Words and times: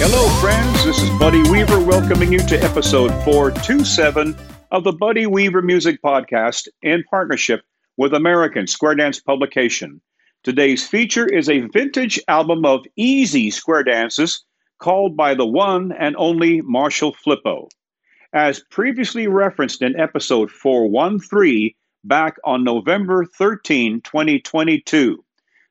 Hello, 0.00 0.28
friends. 0.40 0.84
This 0.84 1.02
is 1.02 1.10
Buddy 1.18 1.42
Weaver 1.50 1.80
welcoming 1.80 2.32
you 2.32 2.38
to 2.38 2.62
episode 2.62 3.10
427 3.24 4.36
of 4.70 4.84
the 4.84 4.92
Buddy 4.92 5.26
Weaver 5.26 5.60
Music 5.60 6.00
Podcast 6.00 6.68
in 6.82 7.02
partnership 7.10 7.62
with 7.96 8.14
American 8.14 8.68
Square 8.68 8.94
Dance 8.94 9.18
Publication. 9.18 10.00
Today's 10.44 10.86
feature 10.86 11.26
is 11.26 11.50
a 11.50 11.66
vintage 11.72 12.20
album 12.28 12.64
of 12.64 12.86
easy 12.94 13.50
square 13.50 13.82
dances 13.82 14.44
called 14.78 15.16
by 15.16 15.34
the 15.34 15.44
one 15.44 15.90
and 15.90 16.14
only 16.16 16.60
Marshall 16.60 17.12
Flippo. 17.12 17.66
As 18.32 18.62
previously 18.70 19.26
referenced 19.26 19.82
in 19.82 19.98
episode 19.98 20.52
413 20.52 21.74
back 22.04 22.36
on 22.44 22.62
November 22.62 23.24
13, 23.24 24.00
2022. 24.02 25.24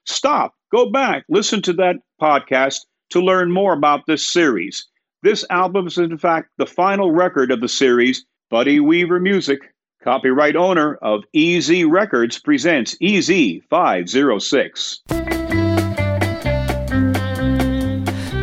Stop, 0.05 0.53
go 0.69 0.91
back, 0.91 1.23
listen 1.29 1.61
to 1.61 1.71
that 1.71 1.95
podcast 2.21 2.79
to 3.09 3.21
learn 3.21 3.51
more 3.51 3.73
about 3.73 4.05
this 4.07 4.25
series. 4.25 4.87
This 5.23 5.45
album 5.49 5.87
is, 5.87 5.97
in 5.97 6.17
fact, 6.17 6.49
the 6.57 6.65
final 6.65 7.11
record 7.11 7.51
of 7.51 7.61
the 7.61 7.67
series. 7.67 8.25
Buddy 8.49 8.79
Weaver 8.79 9.19
Music, 9.19 9.59
copyright 10.03 10.55
owner 10.55 10.95
of 10.95 11.23
EZ 11.35 11.83
Records, 11.83 12.39
presents 12.39 12.95
EZ 13.01 13.29
506. 13.69 15.01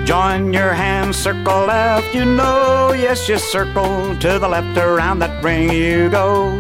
Join 0.05 0.53
your 0.53 0.75
hands, 0.75 1.17
circle 1.17 1.65
left, 1.65 2.15
you 2.15 2.27
know. 2.27 2.93
Yes, 2.93 3.27
you 3.29 3.39
circle 3.39 4.15
to 4.19 4.39
the 4.39 4.49
left, 4.49 4.77
around 4.77 5.21
that 5.21 5.43
ring 5.43 5.73
you 5.73 6.11
go. 6.11 6.59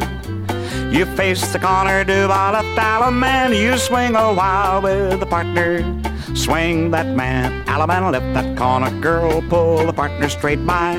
You 0.95 1.07
face 1.17 1.53
the 1.53 1.59
corner, 1.59 2.05
do 2.05 2.31
all 2.31 2.53
left, 2.53 2.79
Allemande. 2.79 3.61
You 3.61 3.77
swing 3.79 4.15
a 4.15 4.33
while 4.33 4.81
with 4.81 5.19
the 5.19 5.27
partner. 5.27 5.83
Swing 6.37 6.93
that 6.93 7.09
man, 7.09 7.65
Allemande, 7.67 8.13
left 8.13 8.33
that 8.35 8.57
corner, 8.57 8.93
girl. 9.01 9.43
Pull 9.43 9.87
the 9.87 9.93
partner 9.93 10.29
straight 10.29 10.65
by. 10.65 10.95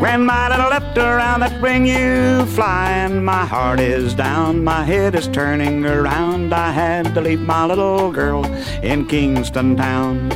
Grandma 0.00 0.48
to 0.48 0.68
left, 0.68 0.98
around 0.98 1.38
that 1.38 1.62
ring 1.62 1.86
you 1.86 2.44
fly. 2.46 2.90
And 2.90 3.24
my 3.24 3.46
heart 3.46 3.78
is 3.78 4.12
down, 4.12 4.64
my 4.64 4.82
head 4.82 5.14
is 5.14 5.28
turning 5.28 5.86
around. 5.86 6.52
I 6.52 6.72
had 6.72 7.14
to 7.14 7.20
leave 7.20 7.42
my 7.42 7.66
little 7.66 8.10
girl 8.10 8.44
in 8.82 9.06
Kingston 9.06 9.76
town. 9.76 10.30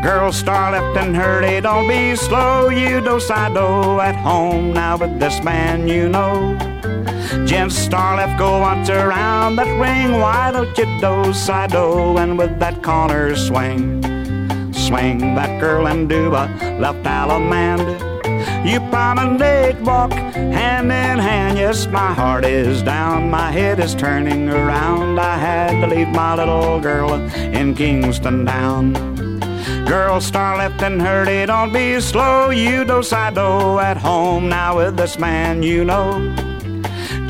Girl, 0.00 0.30
star 0.30 0.70
left 0.70 0.96
and 0.96 1.16
hurry, 1.16 1.60
don't 1.60 1.88
be 1.88 2.14
slow. 2.14 2.68
You 2.68 3.00
do 3.00 3.18
side 3.18 3.54
do 3.54 3.98
at 3.98 4.14
home 4.14 4.72
now 4.74 4.96
with 4.96 5.18
this 5.18 5.42
man 5.42 5.88
you 5.88 6.08
know. 6.08 6.56
Gents 7.46 7.76
star 7.76 8.16
left, 8.16 8.38
go 8.38 8.60
once 8.60 8.88
around 8.88 9.56
that 9.56 9.68
ring. 9.80 10.20
Why 10.20 10.52
don't 10.52 10.76
you 10.76 10.86
do 11.00 11.32
side 11.32 11.70
do 11.70 12.18
and 12.18 12.38
with 12.38 12.58
that 12.58 12.82
corner 12.82 13.34
swing? 13.36 14.02
Swing 14.72 15.34
that 15.34 15.60
girl 15.60 15.86
and 15.86 16.08
do 16.08 16.34
a 16.34 16.44
left 16.78 17.02
allemande. 17.04 18.14
You 18.64 18.80
promenade, 18.90 19.80
walk 19.84 20.12
hand 20.12 20.86
in 20.86 21.18
hand. 21.18 21.58
Yes, 21.58 21.86
my 21.86 22.12
heart 22.12 22.44
is 22.44 22.82
down, 22.82 23.30
my 23.30 23.50
head 23.52 23.78
is 23.78 23.94
turning 23.94 24.48
around. 24.48 25.18
I 25.18 25.36
had 25.36 25.80
to 25.80 25.86
leave 25.86 26.08
my 26.08 26.34
little 26.34 26.80
girl 26.80 27.12
in 27.12 27.74
Kingston 27.74 28.46
town. 28.46 28.94
Girl, 29.86 30.20
star 30.20 30.56
left 30.56 30.82
and 30.82 31.00
hurry, 31.00 31.44
don't 31.46 31.72
be 31.72 32.00
slow. 32.00 32.50
You 32.50 32.84
do 32.84 33.02
side 33.02 33.34
do 33.34 33.78
at 33.78 33.98
home 33.98 34.48
now 34.48 34.76
with 34.78 34.96
this 34.96 35.18
man 35.18 35.62
you 35.62 35.84
know. 35.84 36.43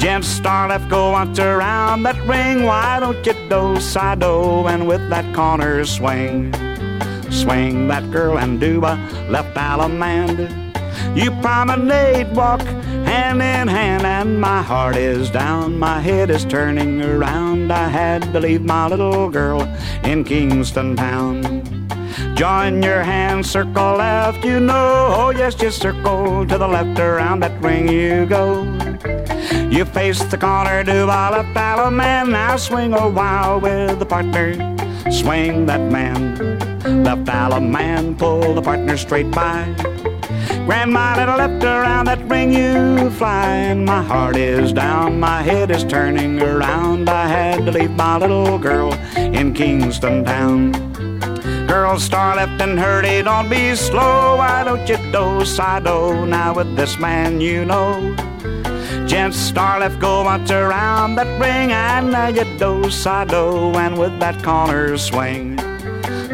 Gents 0.05 0.29
star 0.29 0.69
left, 0.69 0.91
go 0.91 1.13
once 1.13 1.39
around 1.39 2.03
that 2.03 2.21
ring. 2.29 2.65
Why 2.65 3.01
don't 3.01 3.25
you 3.25 3.33
do 3.49 3.81
side 3.81 4.21
do 4.21 4.67
and 4.67 4.87
with 4.87 5.09
that 5.09 5.35
corner 5.35 5.83
swing? 5.87 6.53
Swing 7.31 7.89
that 7.89 8.11
girl 8.11 8.37
and 8.37 8.61
do 8.61 8.85
a 8.85 9.01
left 9.31 9.57
allemande. 9.57 10.53
You 11.17 11.31
promenade, 11.41 12.37
walk 12.37 12.61
hand 12.61 13.41
in 13.41 13.67
hand, 13.67 14.05
and 14.05 14.39
my 14.43 14.61
heart 14.61 14.97
is 14.97 15.31
down, 15.31 15.79
my 15.79 16.01
head 16.01 16.29
is 16.29 16.45
turning 16.45 17.01
around. 17.01 17.73
I 17.73 17.89
had 17.89 18.31
to 18.35 18.41
leave 18.41 18.61
my 18.63 18.89
little 18.89 19.31
girl 19.31 19.63
in 20.05 20.23
Kingston 20.25 20.97
town. 20.97 21.63
Join 22.35 22.83
your 22.83 23.03
hands, 23.03 23.51
circle 23.51 23.97
left, 23.97 24.45
you 24.45 24.61
know. 24.61 25.15
Oh, 25.17 25.31
yes, 25.31 25.55
just 25.55 25.81
circle 25.81 26.47
to 26.47 26.59
the 26.59 26.69
left, 26.69 26.99
around 26.99 27.41
that 27.41 27.59
ring 27.63 27.89
you 27.89 28.27
go. 28.27 28.94
You 29.75 29.85
face 29.85 30.23
the 30.23 30.39
corner, 30.39 30.85
do 30.85 31.07
a 31.07 31.31
left, 31.35 31.93
man. 31.93 32.31
Now 32.31 32.57
swing 32.57 32.93
a 32.93 33.09
while 33.09 33.59
with 33.59 33.99
the 33.99 34.07
partner. 34.07 34.55
Swing 35.11 35.67
that 35.67 35.81
man, 35.91 37.03
left, 37.03 37.27
man. 37.61 38.15
Pull 38.15 38.55
the 38.55 38.63
partner 38.63 38.97
straight 38.97 39.33
by. 39.33 39.65
Grandma 40.67 41.17
the 41.17 41.27
left, 41.27 41.65
around 41.65 42.07
that 42.07 42.23
ring 42.31 42.53
you 42.53 43.11
fly. 43.11 43.47
And 43.47 43.85
my 43.85 44.01
heart 44.01 44.37
is 44.37 44.73
down, 44.73 45.19
my 45.19 45.43
head 45.43 45.73
is 45.73 45.83
turning 45.83 46.41
around. 46.41 47.09
I 47.09 47.27
had 47.27 47.67
to 47.67 47.73
leave 47.73 47.97
my 47.97 48.17
little 48.17 48.59
girl 48.59 48.95
in 49.17 49.55
Kingston 49.55 50.25
town. 50.25 50.71
Girl, 51.67 51.99
star 51.99 52.37
left 52.37 52.63
and 52.63 52.79
hurry, 52.79 53.25
don't 53.25 53.51
be 53.51 53.75
slow. 53.75 54.37
Why 54.37 54.63
don't 54.63 54.89
you 54.89 54.99
do 55.11 55.45
side 55.45 55.83
now 55.83 56.55
with 56.55 56.77
this 56.77 56.97
man 56.97 57.41
you 57.41 57.65
know? 57.65 58.34
Gents 59.07 59.37
star 59.37 59.81
left, 59.81 60.01
go 60.01 60.25
once 60.25 60.51
around 60.51 61.17
that 61.17 61.29
ring, 61.39 61.73
and 61.73 62.13
now 62.13 62.29
you 62.29 62.45
do 62.59 62.91
side 62.91 63.29
do, 63.29 63.73
and 63.77 63.99
with 63.99 64.19
that 64.21 64.43
corner 64.43 64.97
swing. 64.97 65.59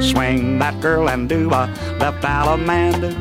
Swing 0.01 0.59
that 0.59 0.81
girl 0.81 1.11
and 1.11 1.29
do 1.29 1.49
a 1.51 1.67
left 1.99 2.23
allemande. 2.23 3.13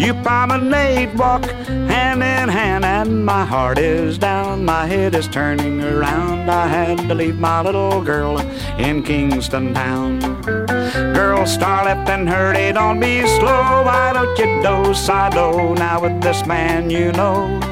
You 0.00 0.14
promenade, 0.14 1.16
walk 1.18 1.44
hand 1.44 2.22
in 2.22 2.48
hand, 2.48 2.84
and 2.84 3.24
my 3.24 3.44
heart 3.44 3.78
is 3.78 4.16
down, 4.16 4.64
my 4.64 4.86
head 4.86 5.14
is 5.14 5.28
turning 5.28 5.82
around. 5.82 6.50
I 6.50 6.66
had 6.66 6.98
to 7.08 7.14
leave 7.14 7.38
my 7.38 7.62
little 7.62 8.02
girl 8.02 8.38
in 8.78 9.02
Kingston 9.02 9.74
town. 9.74 10.20
Girl, 10.42 11.46
star 11.46 11.84
left 11.84 12.08
and 12.08 12.28
hurry, 12.28 12.72
don't 12.72 12.98
be 12.98 13.26
slow. 13.38 13.84
Why 13.84 14.12
don't 14.12 14.38
you 14.38 14.62
do 14.62 14.94
side 14.94 15.32
do 15.32 15.74
now 15.74 16.00
with 16.00 16.20
this 16.22 16.46
man 16.46 16.90
you 16.90 17.12
know? 17.12 17.67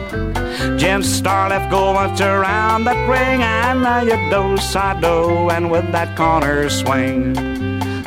Gents 0.78 1.08
star 1.08 1.48
left, 1.50 1.70
go 1.70 1.92
once 1.92 2.20
around 2.20 2.84
that 2.84 3.08
ring, 3.08 3.42
and 3.42 3.82
now 3.82 4.02
you 4.02 4.16
do 4.30 4.56
side 4.56 5.00
do, 5.00 5.50
and 5.50 5.70
with 5.70 5.90
that 5.92 6.16
corner 6.16 6.68
swing. 6.70 7.34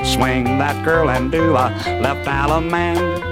Swing 0.03 0.57
that 0.57 0.83
girl 0.83 1.09
and 1.09 1.31
do 1.31 1.51
a 1.51 1.69
left 2.01 2.27
allemande. 2.27 3.29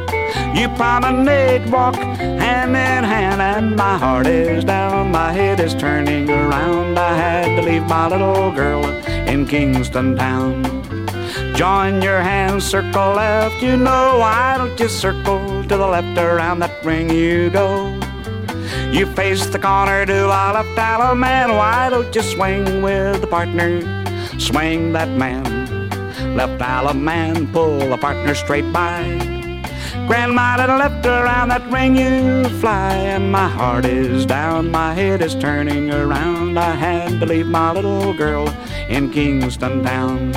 You 0.55 0.69
promenade, 0.69 1.69
walk 1.71 1.95
hand 1.95 2.71
in 2.71 3.03
hand, 3.03 3.41
and 3.41 3.75
my 3.75 3.97
heart 3.97 4.27
is 4.27 4.63
down, 4.63 5.11
my 5.11 5.31
head 5.31 5.59
is 5.59 5.73
turning 5.73 6.29
around. 6.29 6.97
I 6.99 7.15
had 7.15 7.55
to 7.55 7.61
leave 7.61 7.87
my 7.87 8.07
little 8.07 8.51
girl 8.51 8.85
in 8.85 9.47
Kingston 9.47 10.15
town. 10.15 10.63
Join 11.55 12.01
your 12.01 12.21
hands, 12.21 12.65
circle 12.65 13.13
left, 13.13 13.61
you 13.63 13.77
know. 13.77 14.19
Why 14.19 14.57
don't 14.57 14.79
you 14.79 14.89
circle 14.89 15.63
to 15.63 15.75
the 15.75 15.87
left, 15.87 16.17
around 16.17 16.59
that 16.59 16.85
ring 16.85 17.09
you 17.09 17.49
go? 17.49 17.96
You 18.91 19.05
face 19.15 19.45
the 19.47 19.59
corner, 19.59 20.05
do 20.05 20.25
a 20.25 20.51
left, 20.53 21.17
man. 21.17 21.51
Why 21.51 21.89
don't 21.89 22.13
you 22.15 22.21
swing 22.21 22.81
with 22.81 23.21
the 23.21 23.27
partner? 23.27 23.81
Swing 24.39 24.93
that 24.93 25.09
man 25.09 25.67
left 26.37 26.61
Alabama 26.61 26.99
man, 26.99 27.51
pull 27.51 27.79
the 27.79 27.97
partner 27.97 28.35
straight 28.35 28.71
by. 28.71 29.01
Grandma 30.07 30.57
to 30.57 30.77
left, 30.77 31.05
around 31.05 31.49
that 31.49 31.65
ring 31.71 31.95
you 31.95 32.47
fly, 32.59 32.93
and 32.93 33.31
my 33.31 33.49
heart 33.49 33.85
is 33.85 34.25
down, 34.25 34.71
my 34.71 34.93
head 34.93 35.21
is 35.21 35.33
turning 35.35 35.91
around. 35.91 36.57
I 36.59 36.75
had 36.75 37.19
to 37.19 37.25
leave 37.25 37.47
my 37.47 37.71
little 37.71 38.13
girl 38.13 38.47
in 38.87 39.11
Kingston 39.11 39.83
town. 39.83 40.31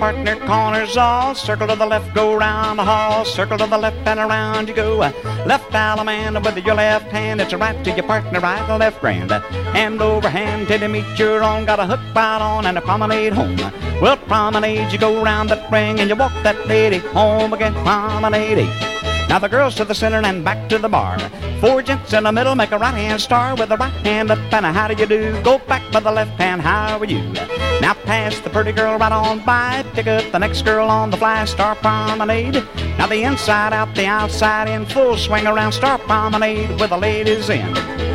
Partner 0.00 0.34
corners 0.46 0.96
all. 0.96 1.34
Circle 1.34 1.68
to 1.68 1.76
the 1.76 1.84
left, 1.84 2.14
go 2.14 2.34
round 2.34 2.78
the 2.78 2.84
hall. 2.84 3.22
Circle 3.26 3.58
to 3.58 3.66
the 3.66 3.76
left 3.76 4.08
and 4.08 4.18
around 4.18 4.66
you 4.66 4.74
go. 4.74 4.96
Left 4.96 5.70
man 5.72 6.42
with 6.42 6.56
your 6.64 6.74
left 6.74 7.12
hand. 7.12 7.38
It's 7.40 7.52
a 7.52 7.58
right 7.58 7.84
to 7.84 7.90
your 7.90 8.04
partner, 8.04 8.40
right 8.40 8.66
left 8.78 9.00
grand. 9.02 9.30
Hand 9.30 10.00
over 10.00 10.30
hand 10.30 10.68
till 10.68 10.80
you 10.80 10.88
meet 10.88 11.18
your 11.18 11.44
own. 11.44 11.66
Got 11.66 11.80
a 11.80 11.86
hook 11.86 12.00
right 12.16 12.40
on 12.40 12.64
and 12.64 12.78
a 12.78 12.80
promenade 12.80 13.34
home. 13.34 13.58
Well, 14.00 14.16
promenade, 14.16 14.90
you 14.90 14.98
go 14.98 15.22
round 15.22 15.50
that 15.50 15.70
ring 15.70 16.00
and 16.00 16.08
you 16.08 16.16
walk 16.16 16.32
that 16.44 16.66
lady 16.66 16.98
home 17.12 17.52
again. 17.52 17.74
Promenade. 17.74 18.58
Eh? 18.58 19.26
Now 19.28 19.38
the 19.38 19.48
girls 19.48 19.74
to 19.76 19.84
the 19.84 19.94
center 19.94 20.22
and 20.26 20.42
back 20.42 20.68
to 20.70 20.78
the 20.78 20.88
bar. 20.88 21.18
Four 21.60 21.82
gents 21.82 22.14
in 22.14 22.24
the 22.24 22.32
middle 22.32 22.54
make 22.54 22.72
a 22.72 22.78
right 22.78 22.94
hand 22.94 23.20
star 23.20 23.54
with 23.54 23.70
a 23.70 23.76
right 23.76 23.92
hand 24.06 24.30
up 24.30 24.38
and 24.50 24.64
a 24.64 24.72
how 24.72 24.88
do 24.88 24.94
you 24.94 25.06
do? 25.06 25.42
Go 25.42 25.58
back 25.58 25.82
by 25.92 26.00
the 26.00 26.10
left 26.10 26.40
hand, 26.40 26.62
how 26.62 26.98
are 26.98 27.04
you? 27.04 27.20
Now 27.82 27.92
pass 27.92 28.40
the 28.40 28.48
pretty 28.48 28.72
girl 28.72 28.98
right 28.98 29.12
on 29.12 29.44
by, 29.44 29.84
pick 29.92 30.06
up 30.06 30.32
the 30.32 30.38
next 30.38 30.62
girl 30.62 30.88
on 30.88 31.10
the 31.10 31.18
fly 31.18 31.44
star 31.44 31.74
promenade. 31.74 32.64
Now 32.96 33.08
the 33.08 33.24
inside 33.24 33.74
out, 33.74 33.94
the 33.94 34.06
outside 34.06 34.70
in, 34.70 34.86
full 34.86 35.18
swing 35.18 35.46
around 35.46 35.72
star 35.72 35.98
promenade 35.98 36.80
with 36.80 36.88
the 36.88 36.96
ladies 36.96 37.50
in. 37.50 38.09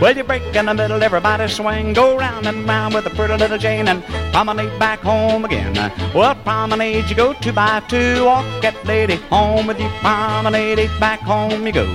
Well, 0.00 0.14
you 0.14 0.24
break 0.24 0.42
in 0.54 0.66
the 0.66 0.74
middle, 0.74 1.02
everybody 1.02 1.48
swing, 1.48 1.94
go 1.94 2.18
round 2.18 2.46
and 2.46 2.68
round 2.68 2.94
with 2.94 3.06
a 3.06 3.10
pretty 3.10 3.34
little 3.34 3.56
Jane 3.56 3.88
and 3.88 4.04
promenade 4.30 4.78
back 4.78 5.00
home 5.00 5.46
again. 5.46 5.74
Well, 6.14 6.34
promenade 6.34 7.08
you 7.08 7.16
go 7.16 7.32
two 7.32 7.52
by 7.52 7.80
two, 7.88 8.24
walk 8.26 8.44
that 8.60 8.76
lady 8.84 9.16
home 9.30 9.66
with 9.66 9.80
you, 9.80 9.88
promenade 10.00 10.90
back 11.00 11.20
home 11.20 11.66
you 11.66 11.72
go. 11.72 11.86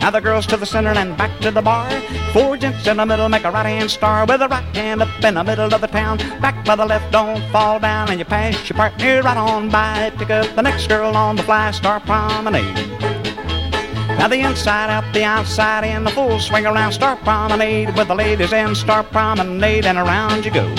Now 0.00 0.10
the 0.10 0.20
girls 0.20 0.46
to 0.46 0.56
the 0.56 0.64
center 0.64 0.90
and 0.90 1.14
back 1.16 1.38
to 1.40 1.50
the 1.50 1.60
bar. 1.60 1.90
Four 2.32 2.56
gents 2.56 2.86
in 2.86 2.96
the 2.96 3.04
middle 3.04 3.28
make 3.28 3.44
a 3.44 3.50
right 3.50 3.66
hand 3.66 3.90
star 3.90 4.24
with 4.24 4.40
a 4.40 4.48
right 4.48 4.74
hand 4.74 5.02
up 5.02 5.22
in 5.22 5.34
the 5.34 5.44
middle 5.44 5.72
of 5.72 5.80
the 5.80 5.86
town. 5.86 6.16
Back 6.40 6.64
by 6.64 6.74
the 6.74 6.86
left, 6.86 7.12
don't 7.12 7.42
fall 7.52 7.78
down, 7.78 8.08
and 8.08 8.18
you 8.18 8.24
pass 8.24 8.68
your 8.68 8.78
partner 8.78 9.22
right 9.22 9.36
on 9.36 9.68
by. 9.68 10.10
Pick 10.16 10.30
up 10.30 10.56
the 10.56 10.62
next 10.62 10.86
girl 10.88 11.14
on 11.14 11.36
the 11.36 11.42
fly 11.42 11.70
star 11.70 12.00
promenade. 12.00 13.21
Now 14.22 14.28
the 14.28 14.38
inside 14.38 14.88
out, 14.88 15.12
the 15.12 15.24
outside 15.24 15.82
in, 15.82 16.04
the 16.04 16.10
full 16.10 16.38
swing 16.38 16.64
around 16.64 16.92
Star 16.92 17.16
Promenade 17.16 17.96
with 17.96 18.06
the 18.06 18.14
ladies 18.14 18.52
in 18.52 18.72
Star 18.76 19.02
Promenade 19.02 19.84
and 19.84 19.98
around 19.98 20.44
you 20.44 20.52
go. 20.52 20.72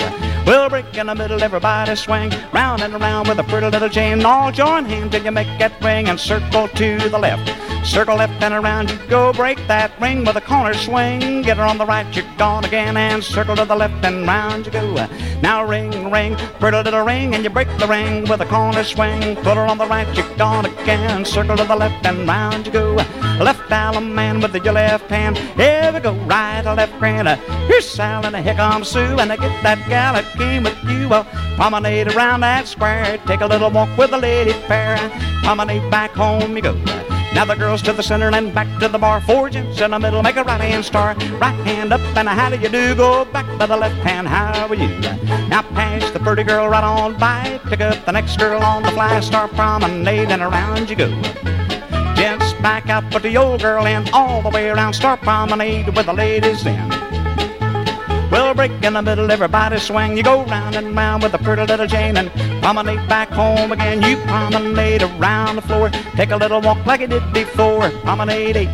We'll 0.46 0.70
break 0.70 0.96
in 0.96 1.08
the 1.08 1.14
middle, 1.14 1.42
everybody 1.42 1.94
swing 1.94 2.32
round 2.54 2.80
and 2.80 2.94
around 2.94 3.28
with 3.28 3.38
a 3.38 3.44
pretty 3.44 3.68
little 3.68 3.90
chain. 3.90 4.24
All 4.24 4.50
join 4.50 4.86
hands 4.86 5.10
till 5.10 5.22
you 5.22 5.30
make 5.30 5.58
that 5.58 5.78
ring 5.84 6.08
and 6.08 6.18
circle 6.18 6.68
to 6.68 6.96
the 7.10 7.18
left. 7.18 7.63
Circle 7.84 8.16
left 8.16 8.42
and 8.42 8.54
around 8.54 8.90
you 8.90 8.98
go. 9.08 9.32
Break 9.32 9.58
that 9.68 9.92
ring 10.00 10.24
with 10.24 10.36
a 10.36 10.40
corner 10.40 10.72
swing. 10.72 11.42
Get 11.42 11.58
her 11.58 11.64
on 11.64 11.76
the 11.76 11.84
right, 11.84 12.06
you're 12.16 12.24
gone 12.38 12.64
again. 12.64 12.96
And 12.96 13.22
circle 13.22 13.54
to 13.56 13.64
the 13.66 13.76
left 13.76 14.02
and 14.04 14.26
round 14.26 14.66
you 14.66 14.72
go. 14.72 15.06
Now 15.42 15.64
ring, 15.64 16.10
ring, 16.10 16.34
pretty 16.58 16.78
little 16.78 17.04
ring. 17.04 17.34
And 17.34 17.44
you 17.44 17.50
break 17.50 17.68
the 17.78 17.86
ring 17.86 18.26
with 18.26 18.40
a 18.40 18.46
corner 18.46 18.82
swing. 18.84 19.36
Put 19.36 19.56
her 19.56 19.66
on 19.66 19.76
the 19.76 19.86
right, 19.86 20.08
you're 20.16 20.36
gone 20.36 20.64
again. 20.64 21.26
Circle 21.26 21.58
to 21.58 21.64
the 21.64 21.76
left 21.76 22.06
and 22.06 22.26
round 22.26 22.66
you 22.66 22.72
go. 22.72 22.94
Left 22.94 23.60
allemande 23.70 24.42
with 24.42 24.64
your 24.64 24.72
left 24.72 25.10
hand. 25.10 25.36
Here 25.36 25.92
we 25.92 26.00
go, 26.00 26.14
right, 26.24 26.64
a 26.64 26.74
left, 26.74 26.98
grand. 26.98 27.28
Here's 27.68 27.88
Sal 27.88 28.24
and 28.24 28.34
here 28.34 28.54
comes 28.54 28.88
Sue. 28.88 29.18
And 29.18 29.30
I 29.30 29.36
get 29.36 29.62
that 29.62 29.86
gal 29.88 30.14
that 30.14 30.24
came 30.38 30.64
with 30.64 30.82
you. 30.84 31.08
Well, 31.08 31.24
promenade 31.56 32.16
around 32.16 32.40
that 32.40 32.66
square. 32.66 33.18
Take 33.26 33.42
a 33.42 33.46
little 33.46 33.70
walk 33.70 33.96
with 33.98 34.10
the 34.10 34.18
lady 34.18 34.52
fair. 34.52 34.96
Promenade 35.42 35.90
back 35.90 36.12
home 36.12 36.56
you 36.56 36.62
go. 36.62 37.03
Now 37.34 37.44
the 37.44 37.56
girls 37.56 37.82
to 37.82 37.92
the 37.92 38.02
center 38.02 38.30
and 38.32 38.54
back 38.54 38.68
to 38.80 38.88
the 38.88 38.98
bar. 38.98 39.20
Four 39.20 39.50
gents 39.50 39.80
in 39.80 39.90
the 39.90 39.98
middle, 39.98 40.22
make 40.22 40.36
a 40.36 40.44
right 40.44 40.60
hand 40.60 40.84
star. 40.84 41.16
Right 41.38 41.66
hand 41.66 41.92
up 41.92 42.00
and 42.16 42.28
a 42.28 42.30
how 42.30 42.48
do 42.50 42.58
you 42.58 42.68
do? 42.68 42.94
Go 42.94 43.24
back 43.24 43.46
by 43.58 43.66
the 43.66 43.76
left 43.76 43.96
hand, 43.96 44.28
how 44.28 44.68
are 44.68 44.74
you? 44.74 44.88
Now 45.48 45.62
pass 45.74 46.10
the 46.12 46.20
pretty 46.20 46.44
girl 46.44 46.68
right 46.68 46.84
on 46.84 47.18
by. 47.18 47.60
Pick 47.64 47.80
up 47.80 48.04
the 48.06 48.12
next 48.12 48.38
girl 48.38 48.62
on 48.62 48.84
the 48.84 48.90
fly 48.92 49.18
star 49.20 49.48
promenade 49.48 50.30
and 50.30 50.42
around 50.42 50.88
you 50.88 50.96
go. 50.96 51.08
Gents 52.14 52.52
back 52.62 52.88
out, 52.88 53.10
put 53.10 53.24
the 53.24 53.36
old 53.36 53.60
girl 53.60 53.84
in 53.86 54.08
all 54.12 54.40
the 54.40 54.48
way 54.48 54.70
around 54.70 54.94
Star 54.94 55.16
Promenade 55.16 55.94
with 55.96 56.06
the 56.06 56.12
ladies 56.12 56.64
in. 56.64 57.03
Break 58.52 58.84
in 58.84 58.92
the 58.92 59.02
middle, 59.02 59.30
everybody 59.32 59.78
swing. 59.78 60.16
You 60.16 60.22
go 60.22 60.44
round 60.44 60.76
and 60.76 60.94
round 60.94 61.22
with 61.22 61.34
a 61.34 61.38
pretty 61.38 61.64
little 61.64 61.86
Jane 61.86 62.16
and 62.16 62.30
promenade 62.62 63.08
back 63.08 63.30
home 63.30 63.72
again. 63.72 64.00
You 64.02 64.16
promenade 64.28 65.02
around 65.02 65.56
the 65.56 65.62
floor. 65.62 65.90
Take 66.14 66.30
a 66.30 66.36
little 66.36 66.60
walk 66.60 66.86
like 66.86 67.00
you 67.00 67.08
did 67.08 67.32
before. 67.32 67.90
Promenade 68.02 68.56
eight. 68.56 68.68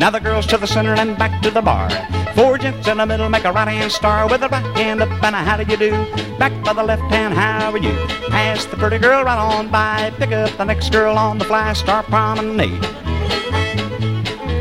Now 0.00 0.10
the 0.10 0.18
girls 0.18 0.46
to 0.46 0.56
the 0.56 0.66
center 0.66 0.94
and 0.94 1.16
back 1.16 1.42
to 1.42 1.50
the 1.50 1.62
bar. 1.62 1.90
Four 2.34 2.58
gents 2.58 2.88
in 2.88 2.96
the 2.96 3.06
middle 3.06 3.28
make 3.28 3.44
a 3.44 3.52
right 3.52 3.68
hand 3.68 3.92
star 3.92 4.28
with 4.28 4.42
a 4.42 4.48
right 4.48 4.76
hand 4.76 5.02
up 5.02 5.10
and 5.22 5.36
a 5.36 5.38
how 5.38 5.56
do 5.56 5.70
you 5.70 5.76
do? 5.76 5.90
Back 6.38 6.52
by 6.64 6.72
the 6.72 6.82
left 6.82 7.02
hand, 7.02 7.34
how 7.34 7.70
are 7.70 7.78
you? 7.78 7.92
Pass 8.30 8.64
the 8.64 8.76
pretty 8.76 8.98
girl 8.98 9.22
right 9.24 9.38
on 9.38 9.70
by. 9.70 10.12
Pick 10.18 10.32
up 10.32 10.56
the 10.56 10.64
next 10.64 10.90
girl 10.90 11.16
on 11.16 11.38
the 11.38 11.44
fly 11.44 11.72
star 11.74 12.02
promenade. 12.02 12.99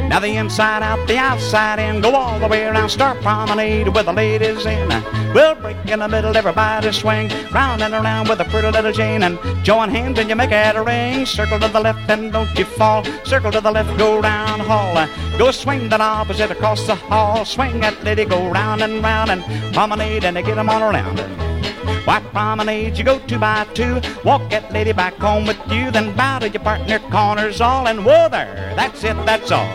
Now 0.10 0.20
the 0.20 0.38
inside 0.38 0.82
out, 0.82 1.08
the 1.08 1.18
outside 1.18 1.78
in, 1.78 2.02
go 2.02 2.16
all 2.16 2.40
the 2.40 2.48
way 2.48 2.66
around 2.66 2.90
Star 2.90 3.14
Promenade 3.14 3.90
with 3.90 4.08
the 4.08 4.12
ladies 4.12 4.66
in. 4.66 4.90
We'll 5.36 5.54
break 5.54 5.78
in 5.86 6.00
the 6.00 6.08
middle, 6.08 6.36
everybody 6.36 6.92
swing 6.92 7.30
round 7.52 7.84
and 7.84 7.94
around 7.94 8.28
with 8.28 8.40
a 8.40 8.46
pretty 8.46 8.72
little 8.72 8.92
Jane 8.92 9.22
and 9.22 9.38
join 9.64 9.90
hands 9.90 10.18
and 10.18 10.28
you 10.28 10.36
make 10.36 10.52
it 10.52 10.76
a 10.76 10.82
ring. 10.82 11.28
Circle 11.28 11.60
to 11.60 11.68
the 11.68 11.80
left 11.80 12.10
and 12.10 12.34
don't 12.34 12.58
you 12.58 12.66
fall. 12.66 13.04
Circle 13.24 13.52
to 13.52 13.62
the 13.62 13.72
left, 13.72 13.96
go 14.00 14.20
round 14.20 14.64
hall. 14.64 14.96
Go 15.38 15.52
swing 15.52 15.90
that 15.90 16.02
opposite 16.02 16.50
across 16.50 16.88
the 16.88 16.96
hall. 16.96 17.46
Swing 17.46 17.80
that 17.82 18.04
lady, 18.04 18.26
go 18.26 18.50
round 18.50 18.82
and 18.82 19.04
round 19.04 19.30
and 19.30 19.44
promenade 19.76 20.26
and 20.26 20.44
get 20.44 20.58
'em 20.58 20.70
all 20.70 20.82
around. 20.82 21.49
Why 22.06 22.22
promenade, 22.22 22.98
you 22.98 23.04
go 23.04 23.20
two 23.20 23.38
by 23.38 23.66
two. 23.74 24.02
Walk 24.26 24.50
that 24.50 24.72
lady 24.74 24.94
back 24.94 25.14
home 25.16 25.46
with 25.46 25.60
you, 25.72 25.92
then 25.92 26.16
bow 26.16 26.40
to 26.40 26.50
your 26.50 26.62
partner, 26.62 27.00
corners 27.12 27.62
all, 27.62 27.88
and 27.88 28.04
whoa 28.04 28.30
there, 28.30 28.74
that's 28.76 29.04
it, 29.04 29.16
that's 29.26 29.52
all. 29.52 29.72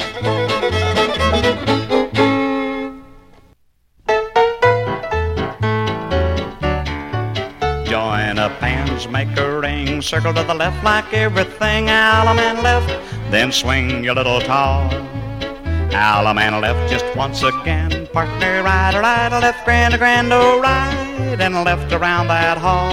Join 7.86 8.38
up 8.38 8.52
hands, 8.58 9.06
make 9.08 9.36
a 9.38 9.60
ring, 9.60 10.02
circle 10.02 10.34
to 10.34 10.42
the 10.42 10.54
left 10.54 10.82
like 10.82 11.12
everything, 11.12 11.86
allemande 11.86 12.62
left, 12.62 12.88
then 13.30 13.52
swing 13.52 14.02
your 14.02 14.14
little 14.14 14.40
tall. 14.40 14.90
Allemande 15.90 16.60
left 16.60 16.90
just 16.90 17.06
once 17.16 17.42
again, 17.44 18.08
partner 18.08 18.62
right, 18.64 18.94
right, 18.94 19.40
left, 19.40 19.64
grand, 19.64 19.96
grand, 19.98 20.32
oh, 20.32 20.60
right 20.60 21.03
right 21.18 21.40
and 21.40 21.54
left 21.64 21.92
around 21.92 22.28
that 22.28 22.58
hall. 22.58 22.92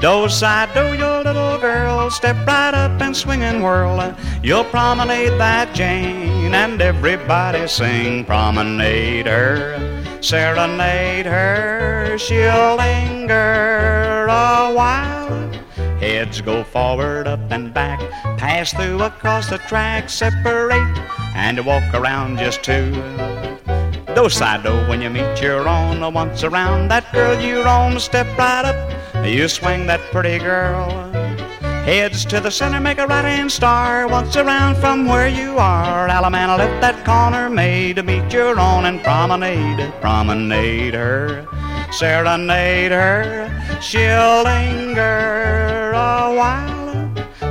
Do 0.00 0.28
side, 0.28 0.72
do 0.74 0.96
your 0.96 1.24
little 1.24 1.58
girl, 1.58 2.10
step 2.10 2.36
right 2.46 2.74
up 2.74 3.00
and 3.00 3.16
swing 3.16 3.42
and 3.42 3.62
whirl. 3.62 4.14
You'll 4.42 4.64
promenade 4.64 5.38
that 5.40 5.74
Jane 5.74 6.54
and 6.54 6.80
everybody 6.80 7.66
sing 7.66 8.24
promenade 8.24 9.26
her, 9.26 9.76
serenade 10.20 11.26
her. 11.26 12.16
She'll 12.18 12.76
linger 12.76 14.26
a 14.28 14.72
while. 14.72 15.52
Heads 15.98 16.40
go 16.42 16.62
forward, 16.62 17.26
up 17.26 17.50
and 17.50 17.72
back, 17.72 18.00
pass 18.38 18.72
through 18.72 19.02
across 19.02 19.48
the 19.48 19.58
track, 19.58 20.10
separate, 20.10 20.98
and 21.34 21.64
walk 21.64 21.94
around 21.94 22.38
just 22.38 22.62
two. 22.62 22.92
Do 24.16 24.30
side 24.30 24.62
do 24.62 24.72
when 24.88 25.02
you 25.02 25.10
meet 25.10 25.42
your 25.42 25.68
own. 25.68 26.00
Once 26.14 26.42
around 26.42 26.88
that 26.88 27.12
girl 27.12 27.38
you 27.38 27.62
roam, 27.62 27.98
step 27.98 28.26
right 28.38 28.64
up, 28.64 29.26
you 29.26 29.46
swing 29.46 29.86
that 29.88 30.00
pretty 30.10 30.38
girl. 30.38 30.88
Heads 31.84 32.24
to 32.24 32.40
the 32.40 32.50
center, 32.50 32.80
make 32.80 32.96
a 32.96 33.06
right 33.06 33.26
hand 33.26 33.52
star. 33.52 34.08
Once 34.08 34.34
around 34.34 34.76
from 34.76 35.04
where 35.04 35.28
you 35.28 35.58
are, 35.58 36.08
Allemande 36.08 36.56
left 36.56 36.80
that 36.80 37.04
corner 37.04 37.50
made 37.50 38.02
meet 38.06 38.32
your 38.32 38.58
own 38.58 38.86
and 38.86 39.02
promenade, 39.02 39.92
promenade 40.00 40.94
her, 40.94 41.46
serenade 41.92 42.92
her. 42.92 43.50
She'll 43.82 44.44
linger 44.44 45.92
a 45.92 46.34
while. 46.34 46.75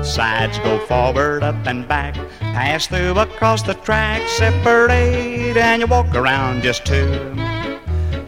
Sides 0.06 0.60
go 0.60 0.78
forward, 0.86 1.42
up 1.42 1.66
and 1.66 1.88
back. 1.88 2.14
Pass 2.40 2.86
through 2.86 3.18
across 3.18 3.64
the 3.64 3.74
track, 3.74 4.22
separate, 4.30 5.58
and 5.58 5.82
you 5.82 5.88
walk 5.88 6.14
around 6.14 6.62
just 6.62 6.86
two. 6.86 7.36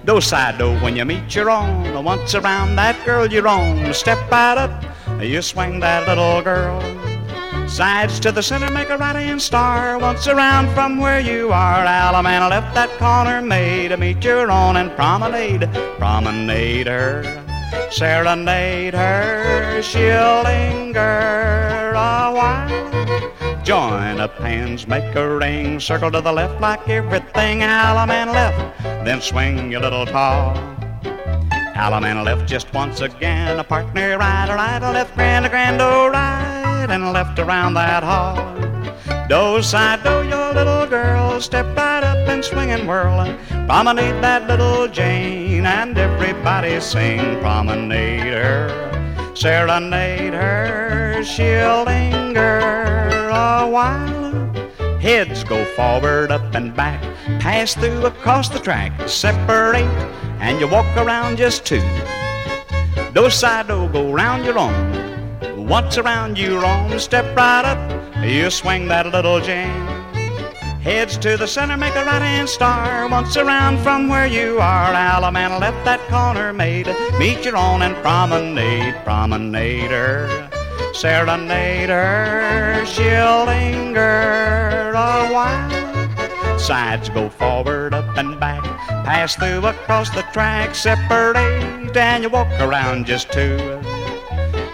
Do 0.04 0.20
side 0.20 0.58
do 0.58 0.76
when 0.80 0.96
you 0.96 1.06
meet 1.06 1.36
your 1.36 1.52
own. 1.52 2.04
Once 2.04 2.34
around 2.34 2.76
that 2.78 2.98
girl 3.06 3.28
you're 3.28 3.48
on, 3.48 3.94
step 3.94 4.18
right 4.32 4.58
up, 4.58 4.84
you 5.22 5.42
swing 5.42 5.80
that 5.82 6.08
little 6.08 6.42
girl. 6.42 6.82
Sides 7.70 8.20
to 8.22 8.32
the 8.32 8.42
center, 8.42 8.72
make 8.72 8.90
a 8.90 8.98
right 8.98 9.16
hand 9.16 9.42
star. 9.42 10.00
Once 10.00 10.28
around 10.28 10.74
from 10.74 10.98
where 10.98 11.20
you 11.20 11.52
are, 11.52 11.86
Allemande 11.86 12.50
left 12.50 12.74
that 12.74 12.90
corner 12.98 13.42
made 13.42 13.90
to 13.90 13.98
meet 13.98 14.24
your 14.24 14.50
own 14.50 14.78
and 14.78 14.90
promenade, 14.96 15.70
promenade 16.00 16.88
her, 16.88 17.47
serenade 17.92 18.94
her. 18.94 19.82
She'll 19.82 20.44
linger 20.44 21.94
a 21.96 22.32
while. 22.34 23.64
Join 23.64 24.20
up 24.20 24.38
hands, 24.38 24.88
make 24.88 25.14
a 25.16 25.38
ring, 25.38 25.80
circle 25.80 26.12
to 26.12 26.22
the 26.22 26.32
left 26.32 26.62
like 26.62 26.88
everything, 26.88 27.60
allemande 27.60 28.34
left, 28.34 28.84
then 29.04 29.20
swing 29.20 29.72
your 29.72 29.82
little 29.82 30.06
paw. 30.06 30.54
Allemande 31.76 32.24
left 32.24 32.48
just 32.48 32.74
once 32.74 33.02
again, 33.02 33.60
a 33.60 33.64
partner 33.64 34.18
right, 34.18 34.50
right, 34.50 34.80
left, 34.94 35.14
grand, 35.16 35.46
a 35.46 35.50
grand, 35.50 35.82
oh, 35.82 36.08
right, 36.08 36.88
and 36.90 37.12
left 37.12 37.40
around 37.40 37.74
that 37.74 38.04
hall. 38.04 38.67
Do 39.28 39.62
side, 39.62 40.04
do 40.04 40.26
your 40.26 40.54
little 40.54 40.86
girl, 40.88 41.42
step 41.42 41.66
right 41.76 42.02
up 42.02 42.30
and 42.30 42.44
swing 42.46 42.72
and 42.72 42.88
whirl. 42.88 43.38
Promenade 43.68 44.24
that 44.24 44.48
little 44.48 44.88
Jane, 44.88 45.66
and 45.66 45.98
everybody 45.98 46.80
sing, 46.80 47.38
promenade 47.42 48.22
her, 48.22 49.34
serenade 49.36 50.34
her, 50.34 51.22
she'll 51.26 51.84
linger 51.84 53.28
a 53.30 53.68
while. 53.68 54.98
Heads 55.02 55.44
go 55.44 55.66
forward, 55.76 56.32
up 56.32 56.56
and 56.56 56.74
back, 56.74 57.02
pass 57.42 57.74
through 57.74 58.06
across 58.06 58.48
the 58.48 58.60
track, 58.60 59.10
separate, 59.10 59.84
and 60.40 60.58
you 60.62 60.70
walk 60.70 60.88
around 60.96 61.36
just 61.36 61.66
two. 61.66 61.84
Do 63.14 63.30
side 63.30 63.68
do 63.68 63.90
go 63.90 64.10
round 64.10 64.46
your 64.46 64.58
own. 64.58 65.68
Once 65.68 65.98
around 65.98 66.38
you 66.38 66.62
roam, 66.62 66.98
step 66.98 67.26
right 67.36 67.66
up, 67.66 67.97
you 68.24 68.50
swing 68.50 68.88
that 68.88 69.08
little 69.12 69.40
jam. 69.40 69.88
Heads 70.82 71.18
to 71.18 71.38
the 71.38 71.48
center, 71.48 71.76
make 71.78 71.96
a 71.96 72.06
right 72.06 72.22
hand 72.22 72.48
star. 72.48 73.08
Once 73.10 73.36
around 73.36 73.80
from 73.80 74.08
where 74.08 74.28
you 74.28 74.60
are, 74.60 74.94
Allemande 74.94 75.60
left 75.60 75.84
that 75.86 76.00
corner 76.08 76.54
made. 76.54 76.88
Meet 77.20 77.46
your 77.46 77.58
own 77.58 77.82
and 77.82 77.96
promenade, 77.98 78.96
promenader, 79.04 80.28
serenader. 80.94 82.86
She'll 82.86 83.46
linger 83.46 84.94
a 84.96 85.30
while. 85.32 86.60
Sides 86.60 87.10
go 87.10 87.30
forward, 87.30 87.94
up 87.94 88.18
and 88.18 88.40
back, 88.40 88.64
pass 89.06 89.36
through 89.36 89.66
across 89.66 90.10
the 90.10 90.24
track, 90.34 90.74
separate, 90.74 91.38
and 91.96 92.24
you 92.24 92.30
walk 92.30 92.48
around 92.60 93.06
just 93.06 93.32
two. 93.32 93.58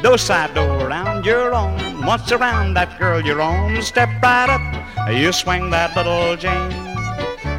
Do 0.01 0.17
side 0.17 0.53
door 0.53 0.87
around 0.87 1.12
your 1.23 1.53
own. 1.53 2.05
Once 2.05 2.31
around 2.31 2.73
that 2.75 2.99
girl 2.99 3.21
you're 3.21 3.41
on, 3.41 3.81
step 3.81 4.09
right 4.21 4.49
up 4.49 4.83
you 5.11 5.33
swing 5.33 5.69
that 5.69 5.95
little 5.95 6.35
Jane. 6.37 6.71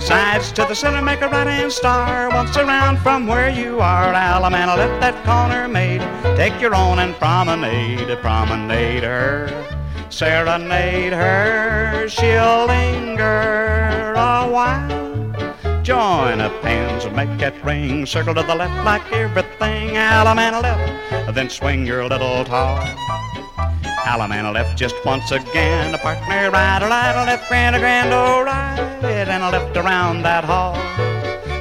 Sides 0.01 0.51
to 0.53 0.65
the 0.65 0.75
center, 0.75 1.03
make 1.03 1.21
a 1.21 1.29
right 1.29 1.47
hand 1.47 1.73
star. 1.73 2.31
Once 2.31 2.57
around 2.57 2.99
from 2.99 3.27
where 3.27 3.49
you 3.49 3.81
are, 3.81 4.13
Allemande 4.13 4.77
left 4.77 5.01
that 5.01 5.25
corner 5.25 5.69
made. 5.69 6.01
Take 6.37 6.61
your 6.61 6.75
own 6.75 6.99
and 6.99 7.15
promenade, 7.17 8.19
promenade 8.21 9.03
her. 9.03 9.49
Serenade 10.11 11.13
her, 11.13 12.09
she'll 12.09 12.67
linger 12.67 14.15
a 14.17 14.49
while. 14.49 15.83
Join 15.83 16.41
up 16.41 16.53
hands 16.63 17.05
and 17.05 17.15
make 17.15 17.41
it 17.43 17.55
ring. 17.65 18.07
Circle 18.07 18.35
to 18.35 18.43
the 18.43 18.55
left 18.55 18.85
like 18.85 19.13
everything. 19.13 19.91
Allemande 19.97 20.63
left, 20.63 21.35
then 21.35 21.51
swing 21.51 21.87
your 21.87 22.09
little 22.09 22.45
tar. 22.45 23.24
Allemande 24.05 24.53
left 24.53 24.77
just 24.77 24.95
once 25.05 25.31
again. 25.33 25.95
A 25.95 25.99
partner 25.99 26.51
right, 26.51 26.83
a 26.83 26.87
right, 26.87 27.25
left, 27.25 27.49
grand, 27.49 27.75
a 27.75 27.79
grand, 27.79 28.13
oh 28.13 28.43
right, 28.43 28.79
and 29.03 29.43
a 29.43 29.51
left 29.51 29.77
around 29.77 30.23
that 30.23 30.45
hall. 30.45 30.77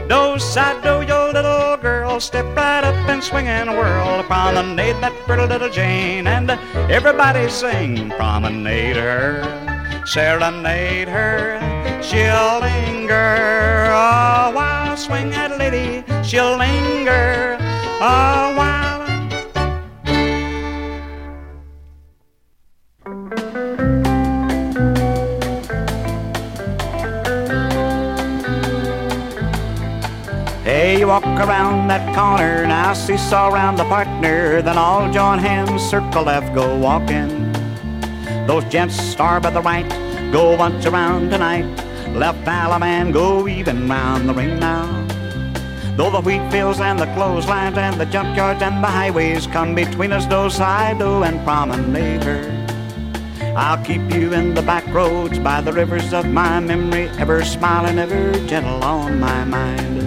Do 0.09 0.37
side, 0.37 0.83
do 0.83 1.01
your 1.07 1.31
little 1.31 1.77
girl, 1.77 2.19
step 2.19 2.45
right 2.55 2.83
up 2.83 3.07
and 3.07 3.23
swing 3.23 3.47
and 3.47 3.69
whirl. 3.71 4.21
Promenade 4.23 5.01
that 5.01 5.13
pretty 5.25 5.47
little 5.47 5.69
Jane, 5.69 6.27
and 6.27 6.51
everybody 6.91 7.47
sing. 7.49 8.09
Promenade 8.11 8.97
her, 8.97 10.03
serenade 10.05 11.07
her, 11.07 11.59
she'll 12.03 12.59
linger 12.59 13.87
a 13.87 14.51
while. 14.51 14.97
Swing 14.97 15.29
that 15.29 15.57
lady, 15.57 16.03
she'll 16.23 16.57
linger 16.57 17.57
a 18.01 18.53
while. 18.53 18.72
Walk 31.13 31.47
around 31.47 31.87
that 31.89 32.15
corner, 32.15 32.65
now 32.65 32.91
seesaw 32.91 33.47
around 33.47 33.75
the 33.75 33.83
partner, 33.83 34.63
then 34.63 34.79
all 34.79 35.11
join 35.11 35.37
hands, 35.37 35.87
circle 35.87 36.23
left, 36.23 36.55
go 36.55 36.75
walking. 36.75 37.53
Those 38.47 38.65
gents 38.65 38.99
start 38.99 39.43
by 39.43 39.51
the 39.51 39.61
right, 39.61 39.87
go 40.31 40.57
once 40.57 40.87
around 40.87 41.29
tonight. 41.29 41.65
Left 42.15 42.43
Allemande, 42.45 43.13
go 43.13 43.47
even 43.47 43.87
round 43.87 44.27
the 44.27 44.33
ring 44.33 44.59
now. 44.59 44.87
Though 45.97 46.09
the 46.09 46.19
wheat 46.19 46.51
fields 46.51 46.79
and 46.79 46.97
the 46.97 47.05
clotheslines 47.13 47.77
and 47.77 48.01
the 48.01 48.05
junkyards 48.05 48.63
and 48.63 48.83
the 48.83 48.87
highways 48.87 49.45
come 49.45 49.75
between 49.75 50.13
us, 50.13 50.25
those 50.25 50.55
side 50.55 50.99
and 50.99 51.45
promenade 51.45 52.23
her. 52.23 52.41
I'll 53.55 53.85
keep 53.85 54.01
you 54.11 54.33
in 54.33 54.55
the 54.55 54.63
back 54.63 54.87
roads 54.87 55.37
by 55.37 55.61
the 55.61 55.73
rivers 55.73 56.11
of 56.11 56.25
my 56.25 56.59
memory, 56.59 57.07
ever 57.19 57.45
smiling, 57.45 57.99
ever 57.99 58.31
gentle 58.47 58.83
on 58.83 59.19
my 59.19 59.43
mind. 59.45 60.02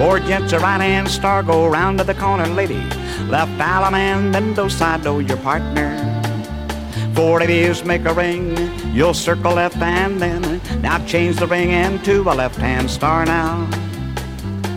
Four 0.00 0.18
gents, 0.20 0.54
a 0.54 0.58
right 0.58 0.80
hand 0.80 1.10
star, 1.10 1.42
go 1.42 1.66
round 1.66 1.98
to 1.98 2.04
the 2.04 2.14
corner, 2.14 2.46
lady. 2.46 2.82
Left 3.28 3.52
Allemande, 3.60 4.32
then 4.32 4.54
do 4.54 4.70
side 4.70 5.02
do 5.02 5.20
your 5.20 5.36
partner. 5.36 5.92
Four 7.14 7.40
ladies 7.40 7.84
make 7.84 8.06
a 8.06 8.14
ring, 8.14 8.56
you'll 8.94 9.12
circle 9.12 9.52
left 9.52 9.76
and 9.76 10.18
then. 10.18 10.62
Now 10.80 11.04
change 11.04 11.36
the 11.36 11.46
ring 11.46 11.72
into 11.72 12.22
a 12.22 12.32
left 12.32 12.56
hand 12.56 12.90
star 12.90 13.26
now. 13.26 13.68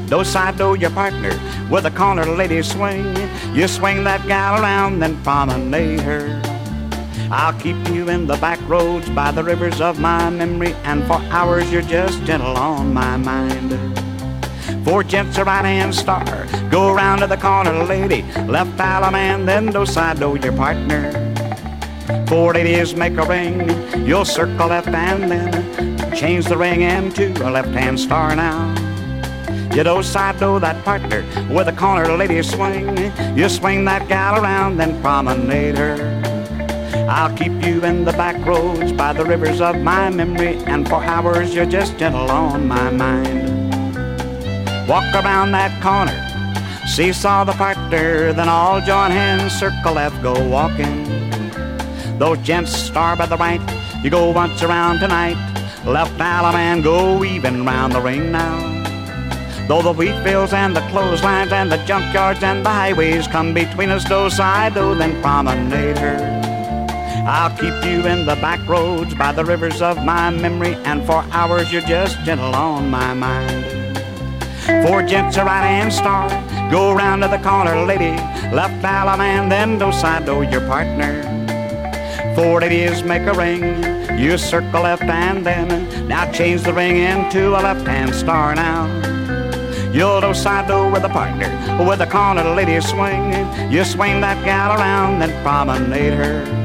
Do 0.10 0.26
side 0.26 0.58
do 0.58 0.76
your 0.76 0.90
partner 0.90 1.32
with 1.72 1.86
a 1.86 1.92
corner 1.92 2.26
lady 2.26 2.62
swing. 2.62 3.16
You 3.54 3.70
swing 3.70 4.04
that 4.04 4.28
gal 4.28 4.62
around, 4.62 5.00
then 5.00 5.16
promenade 5.24 6.02
her. 6.02 6.42
I'll 7.32 7.58
keep 7.62 7.78
you 7.88 8.10
in 8.10 8.28
the 8.28 8.36
back 8.36 8.60
roads 8.68 9.10
by 9.12 9.32
the 9.32 9.42
rivers 9.42 9.80
of 9.80 10.02
my 10.02 10.30
memory, 10.30 10.74
and 10.84 11.02
for 11.06 11.22
hours 11.32 11.72
you're 11.72 11.82
just 11.82 12.22
gentle 12.26 12.58
on 12.58 12.94
my 12.94 13.16
mind. 13.16 14.03
Four 14.84 15.04
gents 15.04 15.38
a 15.38 15.46
right 15.46 15.64
hand 15.64 15.96
star. 15.96 16.26
Go 16.70 16.94
around 16.94 17.20
to 17.20 17.28
the 17.28 17.38
corner, 17.38 17.72
lady. 17.86 18.24
Left 18.48 18.78
Allemande, 18.78 19.46
then 19.46 19.68
do 19.68 19.86
side 19.86 20.20
do 20.20 20.38
your 20.44 20.52
partner. 20.52 21.12
Four 22.28 22.54
ladies 22.54 22.94
make 22.94 23.18
a 23.18 23.24
ring. 23.24 23.70
You'll 24.06 24.26
circle 24.26 24.68
left 24.68 24.90
and 24.90 25.32
then 25.32 26.16
change 26.16 26.46
the 26.46 26.58
ring 26.58 26.82
into 26.82 27.32
a 27.48 27.50
left 27.50 27.70
hand 27.70 27.98
star 27.98 28.36
now. 28.36 28.76
You 29.74 29.86
do 29.86 30.04
side 30.04 30.38
do 30.40 30.60
that 30.60 30.84
partner 30.84 31.24
with 31.50 31.70
a 31.70 31.74
corner 31.74 32.18
lady 32.18 32.44
swing. 32.44 32.98
You 33.38 33.48
swing 33.48 33.86
that 33.86 34.10
gal 34.10 34.44
around, 34.44 34.78
then 34.78 35.02
promenade 35.02 35.78
her. 35.78 35.96
I'll 37.10 37.36
keep 37.38 37.54
you 37.64 37.84
in 37.86 38.04
the 38.04 38.14
back 38.14 38.46
roads 38.46 38.92
by 38.92 39.14
the 39.14 39.24
rivers 39.24 39.62
of 39.62 39.78
my 39.78 40.10
memory, 40.10 40.58
and 40.66 40.88
for 40.88 41.02
hours 41.02 41.56
you're 41.56 41.66
just 41.66 41.98
gentle 41.98 42.30
on 42.30 42.68
my 42.68 42.90
mind. 42.90 43.63
Walk 44.88 45.16
around 45.16 45.54
that 45.54 45.72
corner, 45.82 46.18
seesaw 46.86 47.46
the 47.46 47.54
partner, 47.54 48.34
then 48.34 48.50
all 48.50 48.82
join 48.82 49.12
hands, 49.12 49.54
circle 49.54 49.94
left, 49.94 50.22
go 50.22 50.34
walking. 50.50 51.08
Those 52.20 52.38
gents 52.40 52.76
star 52.76 53.16
by 53.16 53.26
the 53.26 53.38
right, 53.38 53.62
you 54.04 54.10
go 54.10 54.30
once 54.32 54.62
around 54.62 55.00
tonight. 55.00 55.38
Left 55.86 56.18
Allemande, 56.18 56.84
go 56.84 57.24
even 57.24 57.66
round 57.66 57.94
the 57.94 58.02
ring 58.02 58.32
now. 58.32 58.60
Though 59.70 59.82
the 59.82 59.94
wheat 59.94 60.22
fields 60.24 60.52
and 60.52 60.76
the 60.76 60.82
clotheslines 60.92 61.54
and 61.54 61.72
the 61.72 61.78
junkyards 61.78 62.44
and 62.44 62.66
the 62.66 62.70
highways 62.70 63.28
come 63.28 63.54
between 63.54 63.90
us, 63.90 64.04
do 64.04 64.30
side, 64.30 64.74
do 64.74 64.96
then 64.96 65.22
promenade 65.22 65.98
her. 65.98 66.18
I'll 67.26 67.52
keep 67.52 67.74
you 67.86 68.06
in 68.06 68.26
the 68.26 68.36
back 68.36 68.68
roads 68.68 69.16
by 69.16 69.32
the 69.32 69.46
rivers 69.46 69.82
of 69.82 70.04
my 70.04 70.30
memory, 70.30 70.76
and 70.84 71.06
for 71.06 71.24
hours 71.32 71.72
you're 71.72 71.82
just 71.82 72.20
gentle 72.26 72.54
on 72.54 72.90
my 72.90 73.14
mind. 73.14 73.73
Four 74.66 75.04
gents 75.04 75.36
a 75.36 75.44
right 75.44 75.66
hand 75.66 75.92
star. 75.92 76.30
Go 76.72 76.94
round 76.94 77.22
to 77.24 77.28
the 77.28 77.38
corner, 77.38 77.86
lady. 77.86 78.16
Left 78.56 78.82
Allemande, 78.82 79.50
then 79.50 79.78
do 79.78 79.92
side 79.92 80.26
do 80.26 80.44
your 80.44 80.62
partner. 80.62 81.22
Four 82.34 82.62
ladies 82.62 83.04
make 83.04 83.24
a 83.24 83.34
ring. 83.34 83.84
You 84.18 84.38
circle 84.38 84.84
left 84.84 85.04
and 85.04 85.46
then 85.46 86.08
now 86.08 86.32
change 86.32 86.62
the 86.64 86.74
ring 86.74 86.98
into 86.98 87.50
a 87.50 87.60
left 87.60 87.86
hand 87.86 88.16
star 88.16 88.56
now. 88.56 88.88
You'll 89.92 90.22
do 90.22 90.34
side 90.34 90.68
do 90.68 90.90
with 90.90 91.04
a 91.04 91.10
partner, 91.10 91.50
with 91.86 92.00
a 92.00 92.08
corner 92.08 92.44
lady 92.56 92.80
swing. 92.80 93.34
You 93.70 93.84
swing 93.84 94.22
that 94.22 94.44
gal 94.46 94.80
around, 94.80 95.20
then 95.20 95.32
promenade 95.44 96.14
her. 96.14 96.64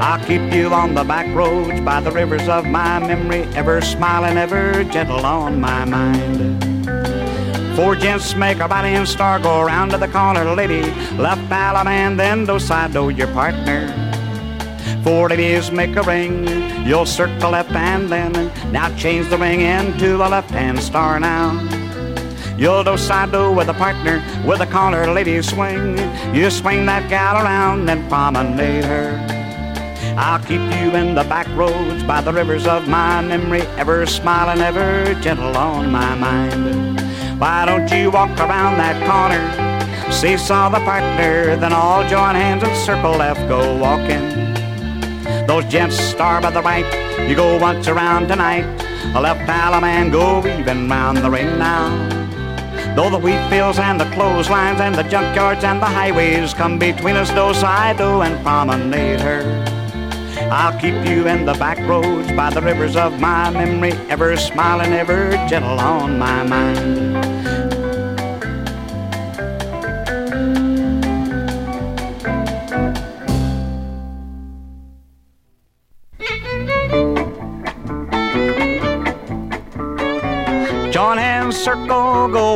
I'll 0.00 0.24
keep 0.24 0.52
you 0.52 0.68
on 0.68 0.94
the 0.94 1.04
back 1.04 1.26
roads 1.34 1.80
by 1.80 2.00
the 2.00 2.12
rivers 2.12 2.48
of 2.48 2.64
my 2.64 3.00
memory, 3.00 3.42
ever 3.54 3.80
smiling, 3.80 4.38
ever 4.38 4.84
gentle 4.84 5.26
on 5.26 5.60
my 5.60 5.84
mind. 5.84 6.71
Four 7.74 7.96
gents 7.96 8.34
make 8.34 8.60
a 8.60 8.68
body 8.68 8.90
and 8.90 9.08
star, 9.08 9.38
go 9.38 9.60
around 9.60 9.90
to 9.90 9.96
the 9.96 10.08
corner, 10.08 10.44
lady. 10.54 10.82
Left 11.16 11.48
Allemande, 11.50 12.18
then 12.18 12.44
do 12.44 12.58
side 12.58 12.92
do 12.92 13.08
your 13.08 13.28
partner. 13.28 13.88
Four 15.02 15.30
ladies 15.30 15.72
make 15.72 15.96
a 15.96 16.02
ring, 16.02 16.46
you'll 16.86 17.06
circle 17.06 17.50
left 17.50 17.72
and 17.72 18.08
then 18.10 18.32
now 18.70 18.94
change 18.96 19.28
the 19.30 19.38
ring 19.38 19.62
into 19.62 20.16
a 20.16 20.28
left 20.28 20.50
hand 20.50 20.78
star 20.80 21.18
now. 21.18 21.52
You'll 22.58 22.84
do 22.84 22.96
side 22.98 23.32
do 23.32 23.50
with 23.50 23.68
a 23.68 23.74
partner, 23.74 24.22
with 24.46 24.60
a 24.60 24.66
corner 24.66 25.10
lady 25.10 25.40
swing. 25.42 25.96
You 26.34 26.50
swing 26.50 26.86
that 26.86 27.08
gal 27.08 27.42
around 27.42 27.88
and 27.88 28.08
promenade 28.08 28.84
her. 28.84 29.16
I'll 30.16 30.40
keep 30.40 30.60
you 30.60 30.94
in 30.94 31.14
the 31.14 31.24
back 31.24 31.48
roads 31.56 32.04
by 32.04 32.20
the 32.20 32.32
rivers 32.32 32.66
of 32.66 32.86
my 32.86 33.22
memory, 33.22 33.62
ever 33.78 34.04
smiling, 34.04 34.60
ever 34.60 35.14
gentle 35.20 35.56
on 35.56 35.90
my 35.90 36.14
mind. 36.14 37.01
Why 37.42 37.66
don't 37.66 37.90
you 37.90 38.08
walk 38.08 38.38
around 38.38 38.78
that 38.78 39.02
corner? 39.02 39.42
Seesaw 40.12 40.68
the 40.68 40.78
partner, 40.78 41.56
then 41.56 41.72
all 41.72 42.08
join 42.08 42.36
hands 42.36 42.62
and 42.62 42.76
circle 42.76 43.10
left, 43.10 43.48
go 43.48 43.76
walking. 43.78 44.54
Those 45.48 45.64
gents 45.64 45.98
start 45.98 46.44
by 46.44 46.52
the 46.52 46.62
right, 46.62 46.86
you 47.28 47.34
go 47.34 47.58
once 47.58 47.88
around 47.88 48.28
tonight. 48.28 48.62
A 49.16 49.20
left 49.20 49.44
man 49.48 50.12
go 50.12 50.38
weaving 50.38 50.88
round 50.88 51.18
the 51.18 51.28
ring 51.28 51.58
now. 51.58 51.90
Though 52.94 53.10
the 53.10 53.18
wheat 53.18 53.42
fields 53.50 53.80
and 53.80 53.98
the 53.98 54.08
clotheslines 54.14 54.80
and 54.80 54.94
the 54.94 55.02
junkyards 55.02 55.64
and 55.64 55.82
the 55.82 55.86
highways 55.86 56.54
come 56.54 56.78
between 56.78 57.16
us, 57.16 57.30
do 57.30 57.66
I 57.66 57.92
do 57.98 58.22
and 58.22 58.40
promenade 58.44 59.20
her. 59.20 59.42
I'll 60.48 60.78
keep 60.78 60.94
you 61.04 61.26
in 61.26 61.44
the 61.44 61.54
back 61.54 61.78
roads 61.88 62.30
by 62.36 62.50
the 62.50 62.62
rivers 62.62 62.94
of 62.94 63.18
my 63.18 63.50
memory, 63.50 63.94
ever 64.08 64.36
smiling, 64.36 64.92
ever 64.92 65.32
gentle 65.48 65.80
on 65.80 66.20
my 66.20 66.44
mind. 66.44 67.11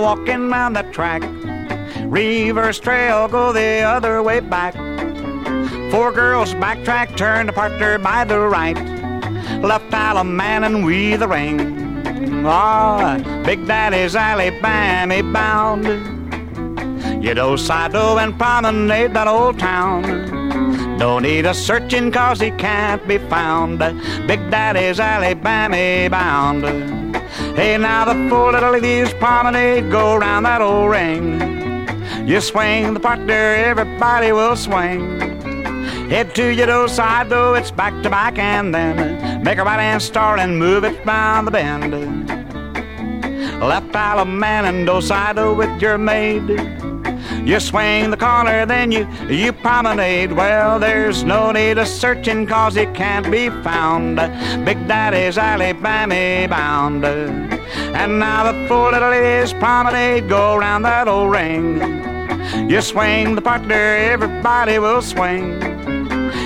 Walking 0.06 0.48
round 0.48 0.76
the 0.76 0.84
track. 0.92 1.20
Reverse 2.04 2.78
trail, 2.78 3.26
go 3.26 3.52
the 3.52 3.80
other 3.80 4.22
way 4.22 4.38
back. 4.38 4.72
Four 5.90 6.12
girls 6.12 6.54
backtrack, 6.54 7.16
turn 7.16 7.48
to 7.48 7.52
partner 7.52 7.98
by 7.98 8.24
the 8.24 8.38
right. 8.38 8.78
Left 9.64 9.90
man 10.24 10.62
and 10.62 10.86
we 10.86 11.16
the 11.16 11.26
ring. 11.26 11.58
Ah, 12.46 13.18
oh, 13.18 13.44
Big 13.44 13.66
Daddy's 13.66 14.14
Alabama 14.14 15.24
bound. 15.32 15.86
You 17.24 17.34
know, 17.34 17.56
Sido 17.56 18.22
and 18.22 18.38
promenade 18.38 19.12
that 19.14 19.26
old 19.26 19.58
town. 19.58 20.02
Don't 20.98 21.22
need 21.22 21.46
a 21.46 21.52
searching 21.52 22.12
cause 22.12 22.38
he 22.38 22.52
can't 22.52 23.04
be 23.08 23.18
found. 23.18 23.80
Big 24.28 24.50
Daddy's 24.52 25.00
Alabama 25.00 26.08
bound. 26.08 26.95
Hey, 27.54 27.76
now 27.78 28.04
the 28.04 28.28
four 28.28 28.52
little 28.52 28.72
ladies 28.72 29.12
promenade 29.14 29.90
go 29.90 30.16
round 30.16 30.46
that 30.46 30.60
old 30.60 30.90
ring. 30.90 31.40
You 32.26 32.40
swing 32.40 32.94
the 32.94 33.00
partner, 33.00 33.54
everybody 33.54 34.32
will 34.32 34.56
swing. 34.56 35.20
Head 36.10 36.34
to 36.36 36.54
your 36.54 36.66
do 36.66 36.88
side, 36.88 37.30
though 37.30 37.54
it's 37.54 37.70
back 37.70 38.00
to 38.02 38.10
back, 38.10 38.38
and 38.38 38.74
then 38.74 39.42
make 39.42 39.58
a 39.58 39.64
right 39.64 39.80
hand 39.80 40.02
start 40.02 40.38
and 40.38 40.58
move 40.58 40.84
it 40.84 41.04
round 41.04 41.46
the 41.46 41.50
bend. 41.50 41.92
Left 43.60 43.92
man 44.26 44.64
and 44.66 44.86
do 44.86 45.00
side 45.00 45.36
with 45.36 45.82
your 45.82 45.98
maid. 45.98 46.85
You 47.46 47.60
swing 47.60 48.10
the 48.10 48.16
corner, 48.16 48.66
then 48.66 48.90
you 48.90 49.06
you 49.28 49.52
promenade. 49.52 50.32
Well, 50.32 50.80
there's 50.80 51.22
no 51.22 51.52
need 51.52 51.78
of 51.78 51.86
searching, 51.86 52.44
cause 52.44 52.76
it 52.76 52.92
can't 52.92 53.30
be 53.30 53.50
found. 53.62 54.16
Big 54.64 54.88
Daddy's 54.88 55.38
Alabama 55.38 56.48
bound. 56.48 57.04
And 57.04 58.18
now 58.18 58.50
the 58.50 58.66
four 58.66 58.90
little 58.90 59.10
ladies 59.10 59.52
promenade, 59.52 60.28
go 60.28 60.56
round 60.56 60.84
that 60.86 61.06
old 61.06 61.30
ring. 61.30 61.78
You 62.68 62.80
swing 62.80 63.36
the 63.36 63.42
partner, 63.42 63.74
everybody 63.74 64.80
will 64.80 65.00
swing. 65.00 65.60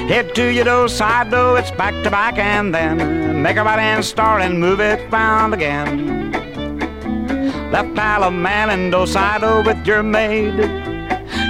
Head 0.07 0.35
to 0.35 0.53
your 0.53 0.65
do 0.65 0.87
side 0.87 1.31
do, 1.31 1.55
it's 1.57 1.71
back 1.71 1.95
to 2.05 2.11
back, 2.11 2.37
and 2.37 2.75
then 2.75 3.43
make 3.43 3.57
a 3.57 3.65
right 3.65 3.79
hand 3.79 4.05
start 4.05 4.43
and 4.43 4.61
move 4.61 4.81
it 4.81 5.11
round 5.11 5.55
again. 5.55 6.31
Left 7.73 7.95
man 7.95 8.69
and 8.69 8.93
do 8.93 9.07
side 9.07 9.41
do 9.41 9.63
with 9.63 9.87
your 9.87 10.03
maid. 10.03 10.90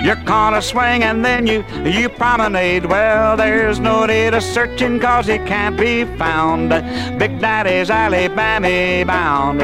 Your 0.03 0.17
corner 0.25 0.63
swing 0.63 1.03
and 1.03 1.23
then 1.23 1.47
you 1.47 1.63
you 1.85 2.09
promenade. 2.09 2.87
Well, 2.87 3.37
there's 3.37 3.79
no 3.79 4.07
need 4.07 4.33
of 4.33 4.43
searching 4.43 4.99
cause 4.99 5.27
he 5.27 5.37
can't 5.39 5.77
be 5.77 6.05
found. 6.17 6.71
Big 7.19 7.39
Daddy's 7.39 7.91
Alabama 7.91 9.05
bound. 9.07 9.61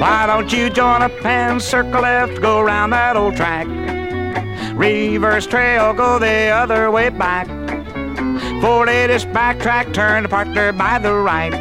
Why 0.00 0.26
don't 0.26 0.50
you 0.52 0.70
join 0.70 1.02
a 1.02 1.08
pen, 1.08 1.60
circle 1.60 2.00
left, 2.00 2.40
go 2.40 2.62
round 2.62 2.94
that 2.94 3.14
old 3.16 3.36
track. 3.36 3.66
Reverse 4.74 5.46
trail, 5.46 5.92
go 5.92 6.18
the 6.18 6.48
other 6.48 6.90
way 6.90 7.10
back. 7.10 7.46
For 8.62 8.86
latest 8.86 9.28
backtrack, 9.28 9.92
turn 9.92 10.22
the 10.22 10.28
partner 10.30 10.72
by 10.72 10.98
the 10.98 11.12
right. 11.12 11.52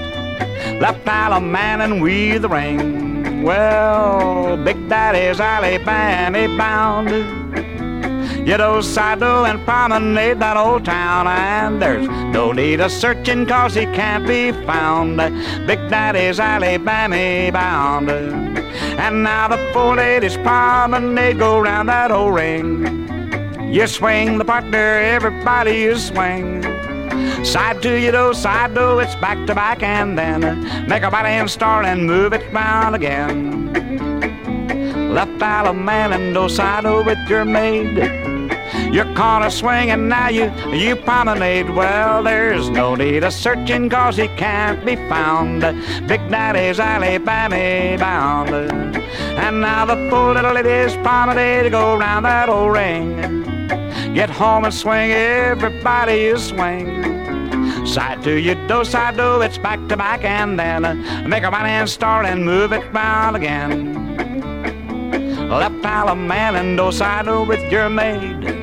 Left 0.80 1.06
man 1.06 1.82
and 1.82 2.02
we 2.02 2.38
the 2.38 2.48
ring. 2.48 3.44
Well, 3.44 4.56
Big 4.58 4.88
Daddy's 4.88 5.40
Alabama 5.40 6.58
bound. 6.58 7.41
You 8.46 8.58
know, 8.58 8.80
Sido 8.80 9.48
and 9.48 9.64
promenade 9.66 10.40
that 10.40 10.58
old 10.58 10.84
town, 10.84 11.28
and 11.28 11.80
there's 11.80 12.08
no 12.08 12.52
need 12.52 12.82
of 12.82 12.92
searching 12.92 13.46
cause 13.46 13.76
he 13.76 13.86
can't 13.86 14.26
be 14.28 14.52
found. 14.66 15.18
Big 15.68 15.80
Daddy's 15.90 16.40
Alabama 16.40 17.52
bound. 17.52 18.10
And 18.10 19.24
now 19.24 19.48
the 19.48 19.58
four 19.72 19.96
ladies 19.96 20.38
promenade 20.38 21.38
go 21.38 21.60
round 21.60 21.90
that 21.90 22.10
old 22.10 22.34
ring. 22.34 23.08
You 23.72 23.86
swing 23.86 24.40
the 24.40 24.46
partner, 24.46 24.78
everybody 24.78 25.82
you 25.82 25.96
swing. 25.96 26.64
Side 27.46 27.82
to 27.84 28.00
you 28.00 28.12
do, 28.12 28.34
side 28.34 28.74
do, 28.74 29.00
it's 29.00 29.14
back 29.16 29.46
to 29.46 29.54
back 29.54 29.84
and 29.84 30.18
then 30.18 30.88
make 30.90 31.04
a 31.04 31.12
body 31.12 31.30
and 31.30 31.50
start 31.50 31.86
and 31.86 32.08
move 32.08 32.34
it 32.34 32.52
round 32.52 32.96
again. 32.96 33.72
Left 35.14 35.32
man 35.76 36.14
and 36.14 36.34
do 36.34 36.50
side 36.50 36.86
with 37.06 37.20
your 37.30 37.46
maid. 37.46 38.31
Your 38.92 39.06
corner 39.16 39.50
swing 39.50 39.92
and 39.92 40.10
now 40.10 40.30
you 40.30 40.52
you 40.72 40.96
promenade. 40.96 41.70
Well, 41.70 42.24
there's 42.24 42.70
no 42.70 42.96
need 42.96 43.24
of 43.24 43.34
searching 43.34 43.90
cause 43.90 44.18
he 44.18 44.28
can't 44.30 44.86
be 44.86 44.96
found. 45.08 45.62
Big 46.08 46.22
Daddy's 46.30 46.80
Alabama 46.80 47.98
bound. 47.98 48.50
And 48.50 49.62
now 49.62 49.86
the 49.86 50.10
four 50.10 50.34
little 50.34 50.54
ladies 50.54 50.96
promenade 50.98 51.72
go 51.72 51.98
round 51.98 52.26
that 52.26 52.50
old 52.50 52.74
ring. 52.74 53.42
Get 54.14 54.30
home 54.30 54.66
and 54.66 54.74
swing, 54.74 55.12
everybody 55.12 56.24
you 56.24 56.38
swing. 56.38 57.86
Side 57.86 58.22
to 58.24 58.40
you 58.40 58.56
do, 58.68 58.84
side 58.84 59.18
do, 59.18 59.42
it's 59.42 59.58
back 59.58 59.80
to 59.90 59.98
back 59.98 60.24
and 60.24 60.60
then 60.60 60.86
uh, 60.86 60.94
make 61.28 61.44
a 61.44 61.50
right 61.50 61.66
hand 61.66 61.90
start 61.90 62.26
and 62.26 62.46
move 62.46 62.74
it 62.74 62.84
round 62.94 63.36
again. 63.36 63.92
Left 65.50 65.76
man 66.16 66.56
and 66.56 66.78
do 66.78 66.92
side 66.92 67.26
do 67.26 67.44
with 67.44 67.72
your 67.72 67.90
maid. 67.90 68.61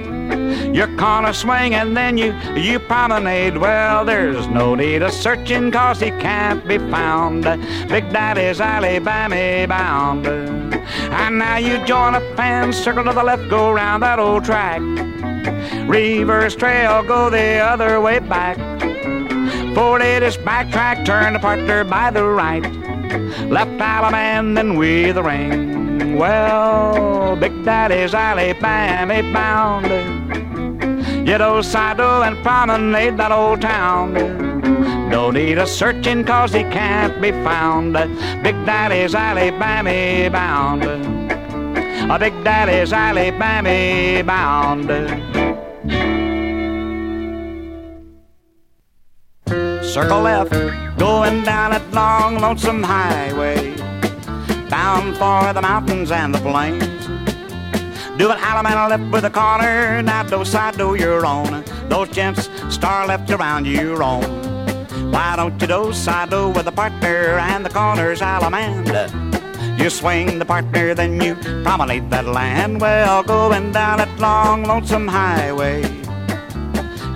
Your 0.75 0.89
corner 0.97 1.33
swing 1.33 1.75
and 1.75 1.97
then 1.97 2.19
you 2.19 2.33
you 2.55 2.79
promenade. 2.79 3.57
Well, 3.57 4.05
there's 4.05 4.47
no 4.49 4.75
need 4.75 5.03
of 5.03 5.13
searching 5.13 5.71
cause 5.71 6.01
he 6.01 6.11
can't 6.11 6.67
be 6.67 6.79
found. 6.79 7.45
Big 7.89 8.11
Daddy's 8.13 8.61
Alabama 8.61 9.67
bound. 9.69 10.27
And 10.27 11.39
now 11.39 11.57
you 11.57 11.85
join 11.85 12.15
a 12.15 12.21
pan, 12.35 12.73
circle 12.73 13.05
to 13.05 13.13
the 13.13 13.23
left, 13.23 13.49
go 13.49 13.73
round 13.73 14.03
that 14.03 14.19
old 14.19 14.45
track. 14.45 14.81
Reverse 15.89 16.55
trail, 16.55 17.03
go 17.03 17.31
the 17.31 17.59
other 17.59 18.01
way 18.01 18.19
back. 18.19 18.57
Four 19.75 20.01
ladies 20.01 20.37
backtrack, 20.37 21.05
turn 21.05 21.35
the 21.35 21.39
partner 21.39 21.85
by 21.85 22.11
the 22.11 22.25
right. 22.25 22.65
Left 23.49 23.71
man, 23.79 24.55
then 24.55 24.77
we 24.77 25.13
the 25.13 25.23
ring. 25.23 25.78
Well, 26.19 27.37
Big 27.37 27.65
Daddy's 27.65 28.13
Alabama 28.13 29.23
bound. 29.33 29.87
You 31.29 31.39
know, 31.39 31.61
Sido 31.61 32.27
and 32.27 32.37
promenade 32.43 33.17
that 33.19 33.31
old 33.31 33.61
town. 33.63 34.15
No 35.09 35.31
need 35.31 35.59
of 35.59 35.69
searching 35.69 36.25
cause 36.25 36.53
he 36.53 36.65
can't 36.65 37.23
be 37.23 37.31
found. 37.31 37.93
Big 38.43 38.57
Daddy's 38.67 39.15
Alabama 39.15 40.29
bound. 40.31 40.83
Big 42.21 42.35
Daddy's 42.43 42.93
Alabama 42.93 44.25
bound. 44.25 44.91
circle 49.89 50.21
left, 50.21 50.53
going 50.99 51.43
down 51.45 51.71
that 51.71 51.83
long, 51.93 52.39
lonesome 52.39 52.83
highway, 52.83 53.78
for 54.89 55.53
the 55.53 55.61
mountains 55.61 56.11
and 56.11 56.35
the 56.35 56.39
plains. 56.39 57.07
Do 58.17 58.31
an 58.31 58.39
Alabama 58.39 58.89
left 58.89 59.13
with 59.13 59.25
a 59.25 59.31
corner, 59.31 60.03
now 60.03 60.23
do 60.23 60.45
side 60.45 60.79
do 60.79 60.95
your 60.95 61.27
own. 61.27 61.63
Those 61.89 62.09
gents 62.09 62.49
star 62.71 63.07
left 63.07 63.31
around 63.31 63.67
you 63.67 63.95
roam. 63.95 64.25
Why 65.13 65.37
don't 65.37 65.61
you 65.61 65.69
do 65.69 65.93
side 65.93 66.31
do 66.31 66.49
with 66.49 66.67
a 66.67 66.73
partner 66.73 67.39
and 67.39 67.67
the 67.67 67.71
corner's 67.71 68.21
Allemande? 68.21 69.11
You 69.79 69.91
swing 69.91 70.39
the 70.39 70.47
partner, 70.47 70.95
then 70.95 71.21
you 71.21 71.35
promenade 71.65 72.09
that 72.11 72.25
land. 72.25 72.81
Well, 72.81 73.23
going 73.23 73.73
down 73.73 73.99
that 73.99 74.19
long, 74.19 74.65
lonesome 74.65 75.07
highway, 75.07 75.83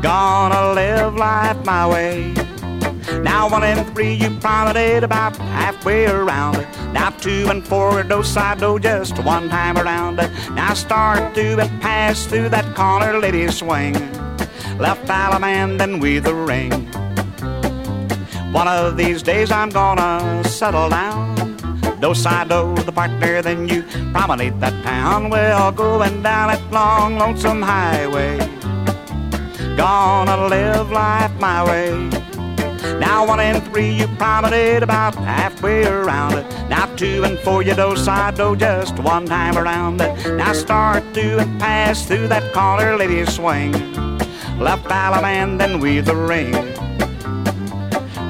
gonna 0.02 0.74
live 0.74 1.14
life 1.16 1.64
my 1.64 1.88
way. 1.88 2.41
Now 3.20 3.48
one 3.50 3.62
and 3.62 3.86
three, 3.94 4.14
you 4.14 4.30
promenade 4.40 5.04
about 5.04 5.36
halfway 5.36 6.06
around. 6.06 6.66
Now 6.92 7.10
two 7.10 7.46
and 7.48 7.66
four, 7.66 8.02
do 8.02 8.22
side 8.22 8.60
do 8.60 8.78
just 8.78 9.18
one 9.22 9.48
time 9.48 9.76
around. 9.76 10.16
Now 10.54 10.74
start 10.74 11.34
to 11.34 11.60
and 11.60 11.82
pass 11.82 12.24
through 12.24 12.48
that 12.50 12.74
corner, 12.74 13.18
lady 13.18 13.48
swing. 13.48 13.94
Left 14.78 15.06
man, 15.06 15.76
then 15.76 16.00
we 16.00 16.18
the 16.18 16.34
ring. 16.34 16.72
One 18.52 18.68
of 18.68 18.96
these 18.96 19.22
days 19.22 19.50
I'm 19.50 19.70
gonna 19.70 20.44
settle 20.44 20.88
down. 20.88 21.34
Do 22.00 22.14
side 22.14 22.48
do 22.48 22.74
the 22.82 22.92
partner, 22.92 23.42
then 23.42 23.68
you 23.68 23.82
promenade 24.12 24.60
that 24.60 24.74
town. 24.82 25.30
Well, 25.30 25.70
going 25.72 26.22
down 26.22 26.48
that 26.48 26.72
long, 26.72 27.16
lonesome 27.16 27.62
highway. 27.62 28.38
Gonna 29.76 30.48
live 30.48 30.90
life 30.90 31.32
my 31.40 31.64
way. 31.64 32.21
Now 33.02 33.26
one 33.26 33.40
and 33.40 33.60
three, 33.64 33.90
you 33.90 34.06
promenade 34.06 34.84
about 34.84 35.16
halfway 35.16 35.84
around 35.84 36.34
it. 36.34 36.46
Now 36.68 36.86
two 36.94 37.24
and 37.24 37.36
four, 37.40 37.60
you 37.64 37.74
do 37.74 37.96
side 37.96 38.36
do 38.36 38.54
just 38.54 38.96
one 39.00 39.26
time 39.26 39.58
around 39.58 40.00
it. 40.00 40.12
Now 40.36 40.52
start 40.52 41.02
through 41.12 41.40
and 41.40 41.60
pass 41.60 42.06
through 42.06 42.28
that 42.28 42.52
corner, 42.52 42.96
lady 42.96 43.26
swing. 43.26 43.72
Left 44.56 44.84
Allemande, 44.84 45.58
then 45.58 45.80
weave 45.80 46.04
the 46.04 46.14
ring. 46.14 46.54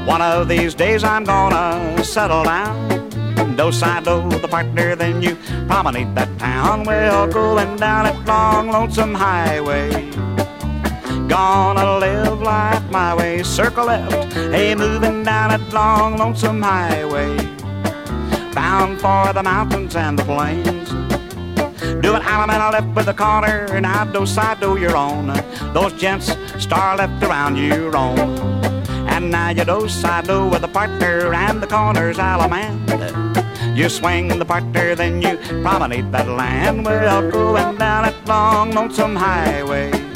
One 0.07 0.23
of 0.23 0.49
these 0.49 0.73
days 0.75 1.05
I'm 1.05 1.25
gonna 1.25 2.03
settle 2.03 2.45
down. 2.45 3.11
Do 3.57 3.71
side 3.73 4.05
do 4.05 4.27
the 4.39 4.49
partner, 4.49 4.97
then 4.97 5.21
you 5.21 5.37
promenade 5.69 6.15
that 6.15 6.31
town. 6.39 6.85
Well, 6.85 7.27
going 7.27 7.77
down 7.77 8.05
that 8.05 8.27
long, 8.27 8.71
lonesome 8.71 9.13
highway. 9.15 9.91
Gonna 11.33 11.99
live 11.99 12.42
life 12.42 12.90
my 12.90 13.14
way, 13.14 13.42
circle 13.42 13.87
left, 13.87 14.35
hey, 14.35 14.75
moving 14.75 15.25
down 15.25 15.49
that 15.49 15.73
long, 15.73 16.18
lonesome 16.18 16.61
highway. 16.61 17.35
Bound 18.55 19.01
for 19.01 19.33
the 19.33 19.42
mountains 19.42 19.97
and 19.97 20.18
the 20.18 20.25
plains. 20.25 20.90
Do 21.81 22.03
Doing 22.03 22.21
Allemande 22.21 22.73
left 22.73 22.95
with 22.95 23.07
the 23.07 23.14
corner, 23.14 23.64
and 23.73 23.87
I 23.87 24.12
do 24.12 24.27
side 24.27 24.61
do 24.61 24.77
your 24.79 24.95
own. 24.95 25.29
Those 25.73 25.95
gents 25.95 26.37
star 26.59 26.99
left 26.99 27.25
around 27.25 27.57
you 27.57 27.88
roam. 27.88 28.18
And 29.09 29.31
now 29.31 29.49
you 29.49 29.64
do 29.64 29.88
side 29.88 30.27
do 30.27 30.49
with 30.49 30.61
the 30.61 30.68
partner 30.68 31.33
and 31.33 31.62
the 31.62 31.66
corners 31.66 32.18
Allemande. 32.18 33.09
You 33.75 33.88
swing 33.88 34.29
the 34.29 34.45
partner, 34.45 34.95
then 34.95 35.23
you 35.23 35.38
promenade 35.62 36.12
that 36.12 36.29
land. 36.29 36.85
Well, 36.85 37.31
going 37.31 37.79
down 37.79 38.05
that 38.05 38.29
long, 38.29 38.73
lonesome 38.73 39.16
highway. 39.16 40.12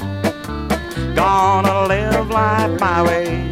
Gonna 1.17 1.89
live 1.89 2.29
life 2.29 2.79
my 2.79 3.03
way. 3.03 3.51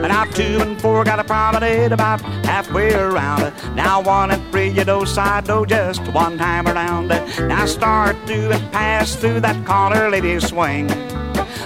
Now 0.00 0.24
two 0.24 0.58
and 0.60 0.80
four 0.80 1.04
got 1.04 1.20
a 1.20 1.24
promenade 1.24 1.92
about 1.92 2.20
halfway 2.44 2.92
around. 2.92 3.52
Now 3.76 4.02
one 4.02 4.32
and 4.32 4.42
three 4.50 4.68
you 4.68 4.84
do 4.84 5.06
side 5.06 5.44
do 5.46 5.64
just 5.64 6.02
one 6.08 6.36
time 6.36 6.66
around. 6.66 7.12
It. 7.12 7.22
Now 7.46 7.66
start 7.66 8.16
through 8.26 8.50
and 8.50 8.72
pass 8.72 9.14
through 9.14 9.40
that 9.42 9.64
corner, 9.64 10.10
lady 10.10 10.40
swing. 10.40 10.88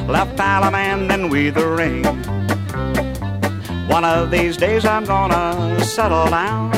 Left 0.07 0.37
Allemande, 0.37 1.09
then 1.09 1.31
we 1.31 1.49
the 1.49 1.67
ring. 1.67 2.05
One 3.89 4.05
of 4.05 4.31
these 4.31 4.59
days 4.59 4.85
I'm 4.85 5.07
gonna 5.07 5.83
settle 5.83 6.27
down. 6.27 6.73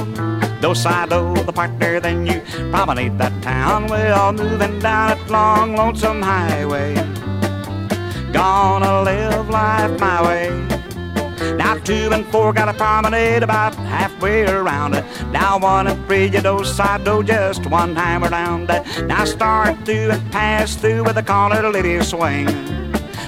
Do 0.60 0.76
side 0.76 1.10
do 1.10 1.34
the 1.42 1.52
partner, 1.52 1.98
then 1.98 2.24
you 2.24 2.40
promenade 2.70 3.18
that 3.18 3.42
town. 3.42 3.88
We're 3.88 4.12
all 4.12 4.32
moving 4.32 4.78
down 4.78 5.08
that 5.10 5.28
long, 5.28 5.74
lonesome 5.74 6.22
highway. 6.22 7.17
Gonna 8.32 9.02
live 9.02 9.48
life 9.48 9.98
my 9.98 10.22
way. 10.22 10.50
Now 11.56 11.78
two 11.78 12.10
and 12.12 12.26
four 12.26 12.52
got 12.52 12.68
a 12.68 12.74
promenade 12.74 13.42
about 13.42 13.74
halfway 13.74 14.46
around. 14.46 14.94
It. 14.94 15.04
Now 15.32 15.58
one 15.58 15.86
and 15.86 16.06
three 16.06 16.26
you 16.26 16.40
do 16.40 16.64
side 16.64 17.04
do 17.04 17.22
just 17.22 17.66
one 17.66 17.94
time 17.94 18.24
around. 18.24 18.68
Now 19.06 19.24
start 19.24 19.84
through 19.84 20.10
and 20.10 20.32
pass 20.32 20.76
through 20.76 21.04
with 21.04 21.14
the 21.14 21.22
corner 21.22 21.68
lady 21.70 22.02
swing. 22.02 22.46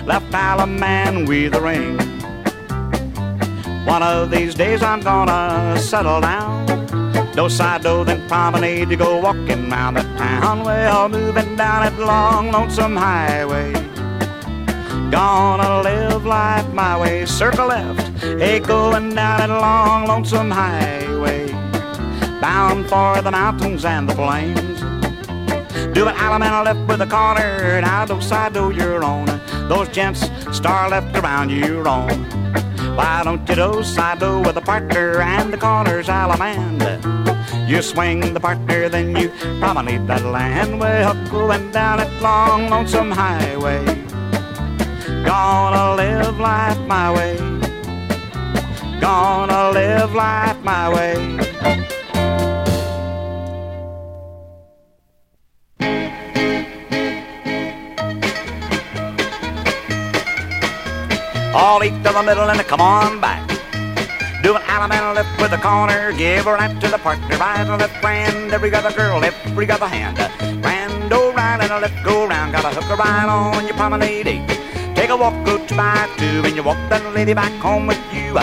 Left 0.06 0.30
man 0.32 1.24
with 1.24 1.52
the 1.52 1.60
ring. 1.60 1.98
One 3.86 4.02
of 4.02 4.30
these 4.30 4.54
days 4.54 4.82
I'm 4.82 5.00
gonna 5.00 5.78
settle 5.78 6.20
down. 6.20 6.66
Do 7.34 7.48
side 7.48 7.82
do 7.82 8.04
then 8.04 8.28
promenade 8.28 8.88
to 8.90 8.96
go 8.96 9.20
walking 9.20 9.70
round 9.70 9.96
the 9.96 10.02
town. 10.18 10.64
Well, 10.64 11.08
moving 11.08 11.56
down 11.56 11.82
that 11.82 11.98
long 11.98 12.52
lonesome 12.52 12.96
highway. 12.96 13.89
Gonna 15.10 15.82
live 15.82 16.24
life 16.24 16.72
my 16.72 16.96
way, 17.00 17.26
circle 17.26 17.66
left, 17.66 18.22
hey, 18.22 18.60
going 18.60 19.14
down 19.14 19.38
that 19.40 19.50
long, 19.50 20.06
lonesome 20.06 20.52
highway. 20.52 21.50
Bound 22.40 22.88
for 22.88 23.20
the 23.20 23.30
mountains 23.30 23.84
and 23.84 24.08
the 24.08 24.14
plains. 24.14 24.80
Do 25.94 26.06
an 26.06 26.14
Allemande 26.14 26.64
left 26.64 26.88
with 26.88 27.00
a 27.00 27.06
corner, 27.06 27.40
and 27.40 27.84
I 27.84 28.06
do 28.06 28.20
side 28.20 28.52
do 28.52 28.70
your 28.70 29.02
own. 29.02 29.26
Those 29.68 29.88
gents 29.88 30.30
star 30.52 30.88
left 30.88 31.16
around 31.16 31.50
you 31.50 31.80
wrong. 31.80 32.24
Why 32.94 33.22
don't 33.24 33.48
you 33.48 33.56
do 33.56 33.82
side 33.82 34.20
do 34.20 34.40
with 34.40 34.56
a 34.56 34.60
partner 34.60 35.20
and 35.20 35.52
the 35.52 35.58
corners 35.58 36.06
Allemande? 36.06 37.00
You 37.68 37.82
swing 37.82 38.32
the 38.32 38.40
partner, 38.40 38.88
then 38.88 39.16
you 39.16 39.30
promenade 39.58 40.06
that 40.06 40.24
land. 40.24 40.78
Well, 40.78 41.14
going 41.30 41.72
down 41.72 41.98
that 41.98 42.22
long, 42.22 42.70
lonesome 42.70 43.10
highway. 43.10 44.09
Gonna 45.30 45.94
live 45.94 46.40
life 46.40 46.80
my 46.88 47.06
way. 47.14 47.36
Gonna 49.00 49.70
live 49.70 50.12
life 50.12 50.60
my 50.64 50.88
way. 50.92 51.14
All 61.54 61.84
eat 61.84 61.94
to 62.02 62.10
the 62.12 62.22
middle 62.26 62.50
and 62.50 62.60
come 62.66 62.80
on 62.80 63.20
back. 63.20 63.46
Do 64.42 64.56
an 64.56 64.62
Alabama 64.66 65.12
left 65.12 65.40
with 65.40 65.52
a 65.52 65.58
corner, 65.58 66.12
give 66.14 66.48
a 66.48 66.54
right 66.54 66.80
to 66.80 66.88
the 66.88 66.98
partner, 66.98 67.36
right 67.38 67.60
and 67.60 67.78
left 67.78 68.00
grand, 68.00 68.52
every 68.52 68.74
other 68.74 68.90
girl, 68.90 69.22
every 69.22 69.70
other 69.70 69.86
hand. 69.86 70.16
Grand, 70.60 71.12
oh 71.12 71.32
right 71.32 71.60
and 71.62 71.70
a 71.70 71.78
left, 71.78 72.04
go 72.04 72.26
round, 72.26 72.50
got 72.50 72.64
a 72.64 72.74
hook 72.74 72.90
a 72.90 72.96
right 72.96 73.28
on 73.28 73.64
your 73.64 73.76
promenade. 73.76 74.69
Take 75.10 75.18
a 75.18 75.22
walk, 75.22 75.44
go 75.44 75.66
to 75.66 75.74
by 75.74 76.08
two, 76.18 76.42
and 76.44 76.54
you 76.54 76.62
walk 76.62 76.78
that 76.88 77.02
lady 77.12 77.34
back 77.34 77.50
home 77.60 77.88
with 77.88 77.98
you. 78.14 78.34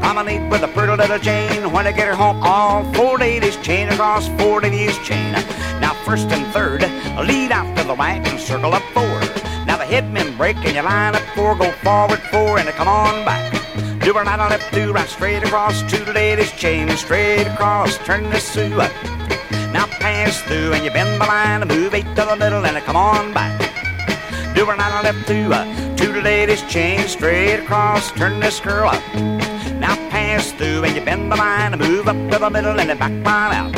Promenade 0.00 0.50
with 0.50 0.64
a 0.64 0.66
pretty 0.66 0.96
little 0.96 1.20
chain. 1.20 1.70
When 1.70 1.86
I 1.86 1.92
get 1.92 2.08
her 2.08 2.16
home, 2.16 2.42
all 2.42 2.82
four 2.94 3.16
ladies 3.16 3.56
chain 3.58 3.88
across 3.90 4.26
four 4.30 4.60
ladies 4.60 4.98
chain. 5.06 5.34
Now 5.78 5.94
first 6.04 6.26
and 6.32 6.44
third, 6.52 6.82
lead 7.28 7.52
out 7.52 7.70
to 7.76 7.84
the 7.84 7.94
right 7.94 8.18
and 8.26 8.40
circle 8.40 8.74
up 8.74 8.82
four. 8.92 9.20
Now 9.66 9.76
the 9.76 9.86
headmen 9.86 10.36
break 10.36 10.56
and 10.66 10.74
you 10.74 10.82
line 10.82 11.14
up 11.14 11.22
four, 11.36 11.54
go 11.54 11.70
forward 11.86 12.18
four, 12.34 12.58
and 12.58 12.68
come 12.70 12.88
on 12.88 13.24
back. 13.24 13.52
Do 14.00 14.10
a 14.10 14.24
right 14.24 14.26
and 14.26 14.50
left, 14.50 14.74
do 14.74 14.92
right 14.92 15.08
straight 15.08 15.44
across 15.44 15.80
two 15.88 16.04
ladies 16.10 16.50
chain, 16.50 16.90
straight 16.96 17.46
across, 17.46 17.98
turn 17.98 18.24
the 18.30 18.40
Sue. 18.40 18.80
Up. 18.80 18.90
Now 19.70 19.86
pass 20.02 20.42
through 20.42 20.72
and 20.72 20.84
you 20.84 20.90
bend 20.90 21.20
the 21.22 21.26
line 21.26 21.62
and 21.62 21.70
move 21.70 21.94
eight 21.94 22.10
to 22.16 22.26
the 22.28 22.34
middle 22.34 22.66
and 22.66 22.76
come 22.78 22.96
on 22.96 23.32
back. 23.32 23.56
Do 24.56 24.64
a 24.64 24.66
right 24.66 24.80
and 24.80 25.04
left, 25.04 25.28
do 25.28 25.85
two 25.96 26.20
ladies 26.20 26.62
chain, 26.62 27.00
straight 27.08 27.60
across, 27.60 28.12
turn 28.12 28.40
this 28.40 28.60
girl 28.60 28.88
up. 28.88 29.02
Now 29.80 29.96
pass 30.10 30.52
through 30.52 30.84
and 30.84 30.94
you 30.94 31.04
bend 31.04 31.32
the 31.32 31.36
line 31.36 31.72
and 31.72 31.80
move 31.80 32.08
up 32.08 32.16
to 32.30 32.38
the 32.38 32.50
middle 32.50 32.78
and 32.78 32.90
then 32.90 32.98
back 32.98 33.12
one 33.12 33.52
out. 33.52 33.72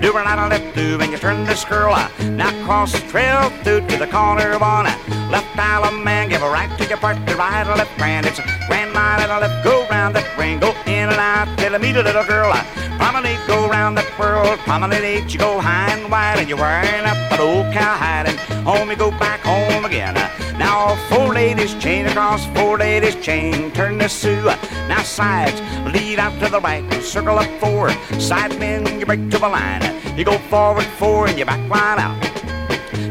Do 0.00 0.10
a 0.10 0.12
right 0.12 0.38
and 0.38 0.50
left 0.50 0.74
through 0.74 1.00
and 1.00 1.12
you 1.12 1.18
turn 1.18 1.44
this 1.44 1.64
girl 1.64 1.92
up. 1.92 2.10
Now 2.20 2.50
cross 2.64 2.92
the 2.92 3.06
trail 3.08 3.50
through 3.62 3.86
to 3.88 3.96
the 3.96 4.06
corner 4.06 4.52
of 4.52 4.62
on 4.62 4.84
Left 5.30 5.58
island 5.58 6.04
man, 6.04 6.28
give 6.28 6.42
a 6.42 6.48
right 6.48 6.70
to 6.78 6.88
your 6.88 6.98
partner, 6.98 7.36
right 7.36 7.66
or 7.66 7.76
left 7.76 7.96
grand. 7.98 8.26
It's 8.26 8.38
a 8.38 8.44
grand 8.66 8.94
line 8.94 9.20
and 9.20 9.30
a 9.30 9.40
left, 9.40 9.64
go 9.64 9.86
round 9.88 10.16
that 10.16 10.38
ring, 10.38 10.58
go 10.58 10.70
in 10.86 11.08
and 11.08 11.20
out 11.20 11.48
till 11.58 11.72
you 11.72 11.78
meet 11.78 11.96
a 11.96 12.02
little 12.02 12.24
girl. 12.24 12.50
Uh, 12.52 12.87
Promenade, 12.98 13.38
go 13.46 13.68
round 13.68 13.96
that 13.96 14.10
world, 14.18 14.58
promenade, 14.66 15.32
you 15.32 15.38
go 15.38 15.60
high 15.60 15.92
and 15.92 16.10
wide 16.10 16.40
and 16.40 16.48
you're 16.48 16.58
wearing 16.58 17.06
up 17.06 17.16
an 17.32 17.40
old 17.40 17.72
cowhide 17.72 18.26
and 18.26 18.38
home 18.66 18.90
you 18.90 18.96
go 18.96 19.12
back 19.12 19.40
home 19.40 19.84
again. 19.84 20.14
Now 20.58 20.96
four 21.08 21.32
ladies 21.32 21.74
chain 21.76 22.06
across 22.06 22.44
four 22.58 22.76
ladies 22.76 23.14
chain, 23.16 23.70
turn 23.70 23.98
the 23.98 24.08
Sue. 24.08 24.44
Now 24.88 25.02
sides, 25.02 25.60
lead 25.94 26.18
out 26.18 26.38
to 26.40 26.50
the 26.50 26.60
right, 26.60 26.84
circle 27.02 27.38
up 27.38 27.48
four. 27.60 27.90
Side 28.18 28.58
men, 28.58 28.98
you 28.98 29.06
break 29.06 29.30
to 29.30 29.38
the 29.38 29.48
line. 29.48 29.82
You 30.18 30.24
go 30.24 30.36
forward 30.50 30.84
four 30.98 31.28
and 31.28 31.38
you 31.38 31.44
back 31.44 31.62
right 31.70 31.98
out. 31.98 32.18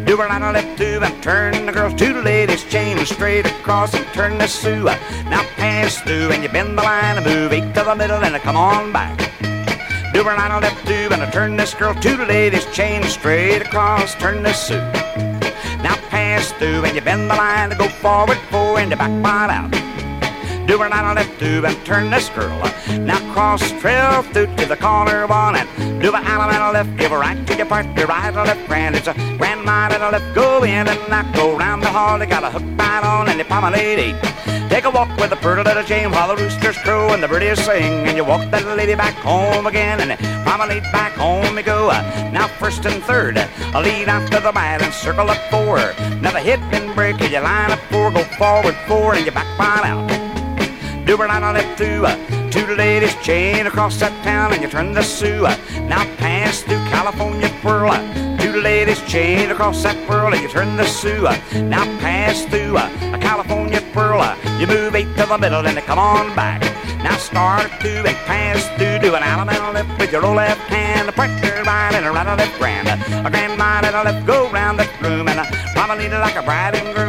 Do 0.06 0.22
a 0.22 0.26
and 0.26 0.44
left 0.54 0.78
two 0.78 1.00
and 1.02 1.24
turn 1.24 1.66
the 1.66 1.72
girls 1.72 1.94
to 1.96 2.14
the 2.14 2.22
ladies 2.22 2.64
chain 2.66 3.06
straight 3.06 3.46
across 3.46 3.94
and 3.94 4.06
turn 4.08 4.38
the 4.38 4.48
Sue. 4.48 4.84
Now 4.84 5.44
pass 5.56 6.02
through 6.02 6.32
and 6.32 6.44
you 6.44 6.50
bend 6.50 6.78
the 6.78 6.84
line 6.84 7.18
and 7.18 7.26
move 7.26 7.54
eight 7.54 7.74
to 7.74 7.84
the 7.84 7.96
middle 7.96 8.24
and 8.24 8.36
come 8.42 8.58
on 8.58 8.92
back. 8.92 9.18
Do 10.18 10.24
a 10.24 10.26
right 10.26 10.50
and 10.50 10.64
left 10.64 10.88
two 10.88 11.14
and 11.14 11.22
I 11.22 11.30
turn 11.30 11.58
this 11.58 11.76
girl 11.76 11.94
to 11.94 12.18
the 12.18 12.26
ladies 12.26 12.66
chain 12.74 13.04
straight 13.04 13.62
across, 13.62 14.16
turn 14.16 14.42
the 14.42 14.52
Sue. 14.52 14.74
Now 15.84 15.96
pass 16.10 16.52
through 16.54 16.86
and 16.86 16.96
you 16.96 17.02
bend 17.02 17.30
the 17.30 17.36
line 17.36 17.70
to 17.70 17.76
go 17.76 17.88
forward 17.88 18.40
four 18.50 18.80
and 18.80 18.90
you 18.90 18.98
back 18.98 19.12
right 19.24 19.52
out. 19.52 19.87
Do 20.68 20.76
a 20.76 20.80
right 20.80 20.92
and 20.92 21.16
left 21.16 21.40
two 21.40 21.66
and 21.66 21.86
turn 21.86 22.12
this 22.12 22.28
girl. 22.28 22.60
Now 23.00 23.20
cross 23.32 23.72
trail 23.80 24.22
through 24.34 24.54
to 24.58 24.66
the 24.66 24.76
corner 24.76 25.26
one 25.26 25.56
and 25.56 26.02
do 26.02 26.12
a 26.12 26.20
island 26.20 26.52
and 26.52 26.62
a 26.62 26.72
left. 26.74 26.98
Give 26.98 27.14
a 27.14 27.18
right 27.18 27.48
to 27.48 27.56
your 27.56 27.66
partner, 27.66 28.06
right 28.06 28.36
or 28.36 28.44
left, 28.44 28.68
grand. 28.68 28.98
It's 28.98 29.08
a 29.08 29.14
grand 29.38 29.64
mind 29.64 29.94
and 29.94 30.04
a 30.04 30.12
left. 30.12 30.36
Go 30.36 30.64
in 30.64 30.86
and 30.90 31.10
not 31.10 31.34
go 31.34 31.58
round 31.58 31.84
the 31.84 31.88
hall. 31.88 32.20
They 32.20 32.26
got 32.26 32.44
a 32.44 32.50
hook 32.50 32.64
right 32.78 33.02
on 33.02 33.30
and 33.30 33.40
they 33.40 33.46
promenade 33.46 33.98
eight. 33.98 34.70
Take 34.70 34.84
a 34.84 34.90
walk 34.90 35.08
with 35.18 35.30
the 35.30 35.38
pretty 35.38 35.64
little 35.64 35.84
Jane 35.84 36.12
while 36.12 36.36
the 36.36 36.44
roosters 36.44 36.78
crow 36.80 37.14
and 37.14 37.24
the 37.24 37.30
birdies 37.30 37.64
sing. 37.64 38.06
And 38.06 38.18
you 38.18 38.26
walk 38.26 38.52
that 38.52 38.66
lady 38.76 38.96
back 38.96 39.14
home 39.14 39.68
again 39.68 40.02
and 40.02 40.20
promenade 40.46 40.84
back 40.92 41.14
home 41.14 41.56
you 41.56 41.64
go. 41.64 41.88
Now 42.34 42.50
first 42.60 42.86
and 42.86 43.02
third, 43.04 43.38
a 43.38 43.82
lead 43.82 44.10
after 44.10 44.42
the 44.42 44.52
right 44.52 44.82
and 44.82 44.94
circle 44.94 45.30
up 45.30 45.40
four. 45.50 45.78
Now 46.20 46.32
the 46.32 46.42
hit 46.42 46.60
and 46.76 46.94
break, 46.94 47.22
you 47.22 47.40
line 47.40 47.72
up 47.72 47.80
four, 47.90 48.12
go 48.12 48.26
forward 48.36 48.76
four 48.86 49.16
and 49.16 49.26
you 49.26 49.32
back 49.32 49.48
right 49.58 49.86
out. 49.86 50.27
Do 51.08 51.14
a 51.14 51.26
right 51.26 51.42
on 51.42 51.54
left 51.56 51.78
through 51.78 52.04
to 52.52 52.68
the 52.68 52.76
ladies 52.76 53.16
chain 53.24 53.66
across 53.66 53.98
that 54.02 54.12
town 54.26 54.52
and 54.52 54.62
you 54.62 54.68
turn 54.68 54.92
the 54.92 55.02
Sioux. 55.02 55.44
Now 55.88 56.04
pass 56.18 56.64
through 56.64 56.84
California 56.92 57.48
twirl 57.62 57.94
to 57.94 58.52
the 58.52 58.60
ladies 58.60 59.02
chain 59.08 59.50
across 59.50 59.82
that 59.84 59.96
pearl 60.06 60.34
and 60.34 60.44
you 60.44 60.50
turn 60.50 60.76
the 60.76 60.84
Sioux. 60.84 61.24
Now 61.64 61.86
pass 62.04 62.44
through 62.52 62.76
uh, 62.76 62.92
a 63.16 63.18
California 63.20 63.80
twirl. 63.94 64.20
You 64.60 64.68
move 64.68 64.96
eight 64.96 65.08
to 65.16 65.26
the 65.26 65.38
middle 65.38 65.66
and 65.66 65.78
come 65.88 65.98
on 65.98 66.36
back. 66.36 66.60
Now 67.02 67.16
start 67.16 67.72
through 67.80 68.04
and 68.04 68.18
pass 68.28 68.68
through 68.76 69.00
to 69.08 69.16
an 69.16 69.24
Alabama 69.24 69.88
with 69.98 70.12
your 70.12 70.24
left 70.24 70.60
hand. 70.68 71.08
A 71.08 71.14
partner 71.14 71.64
right 71.64 71.96
and 71.96 72.06
a 72.06 72.12
right 72.12 72.28
left 72.38 72.60
grand. 72.60 72.90
A 72.90 73.30
grand 73.32 73.58
mind 73.58 73.86
and 73.86 73.96
a 73.96 74.04
left 74.04 74.28
go 74.28 74.52
round 74.52 74.78
the 74.78 74.84
room 75.02 75.30
and 75.30 75.40
uh, 75.40 75.46
a 75.48 75.74
promenade 75.74 76.12
like 76.12 76.36
a 76.36 76.44
bride 76.44 76.76
and 76.76 76.94
groom. 76.94 77.08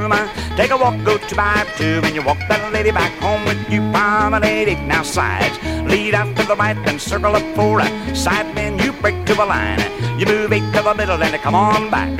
Take 0.58 0.72
a 0.72 0.76
walk, 0.76 0.96
go 1.04 1.16
to 1.16 1.36
by 1.36 1.64
two, 1.76 2.00
and 2.02 2.16
you 2.16 2.20
walk 2.20 2.38
that 2.48 2.72
lady 2.72 2.90
back 2.90 3.12
home 3.20 3.44
with 3.44 3.70
you. 3.70 3.78
Promenade 3.92 4.66
eight 4.66 4.84
now 4.88 5.04
sides. 5.04 5.56
Lead 5.88 6.14
out 6.14 6.36
to 6.36 6.42
the 6.48 6.56
right, 6.56 6.74
then 6.84 6.98
circle 6.98 7.36
up 7.36 7.44
four. 7.54 7.80
Side 8.12 8.52
men, 8.56 8.76
you 8.80 8.90
break 8.94 9.24
to 9.26 9.34
a 9.34 9.46
line. 9.46 9.78
You 10.18 10.26
move 10.26 10.52
eight 10.52 10.66
to 10.74 10.82
the 10.82 10.94
middle, 10.96 11.22
and 11.22 11.40
come 11.42 11.54
on 11.54 11.90
back. 11.90 12.10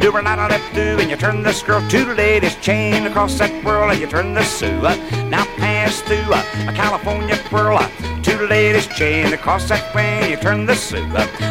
Do 0.00 0.12
right 0.12 0.24
and 0.24 0.50
left 0.52 0.72
do, 0.72 1.00
and 1.00 1.10
you 1.10 1.16
turn 1.16 1.42
this 1.42 1.64
girl 1.64 1.80
to 1.90 2.04
the 2.04 2.14
ladies 2.14 2.54
chain 2.62 3.08
across 3.08 3.36
that 3.40 3.50
whirl, 3.64 3.90
and 3.90 4.00
you 4.00 4.06
turn 4.06 4.34
the 4.34 4.44
Sioux. 4.44 4.82
Now 5.28 5.44
pass 5.58 6.00
through 6.02 6.32
a 6.32 6.72
California 6.72 7.36
twirl 7.48 7.76
uh, 7.76 7.88
to 8.22 8.36
the 8.36 8.46
ladies 8.46 8.86
chain 8.86 9.32
across 9.32 9.68
that 9.68 9.92
way, 9.96 10.30
you 10.30 10.36
turn 10.36 10.64
the 10.64 10.76
Sioux. 10.76 11.04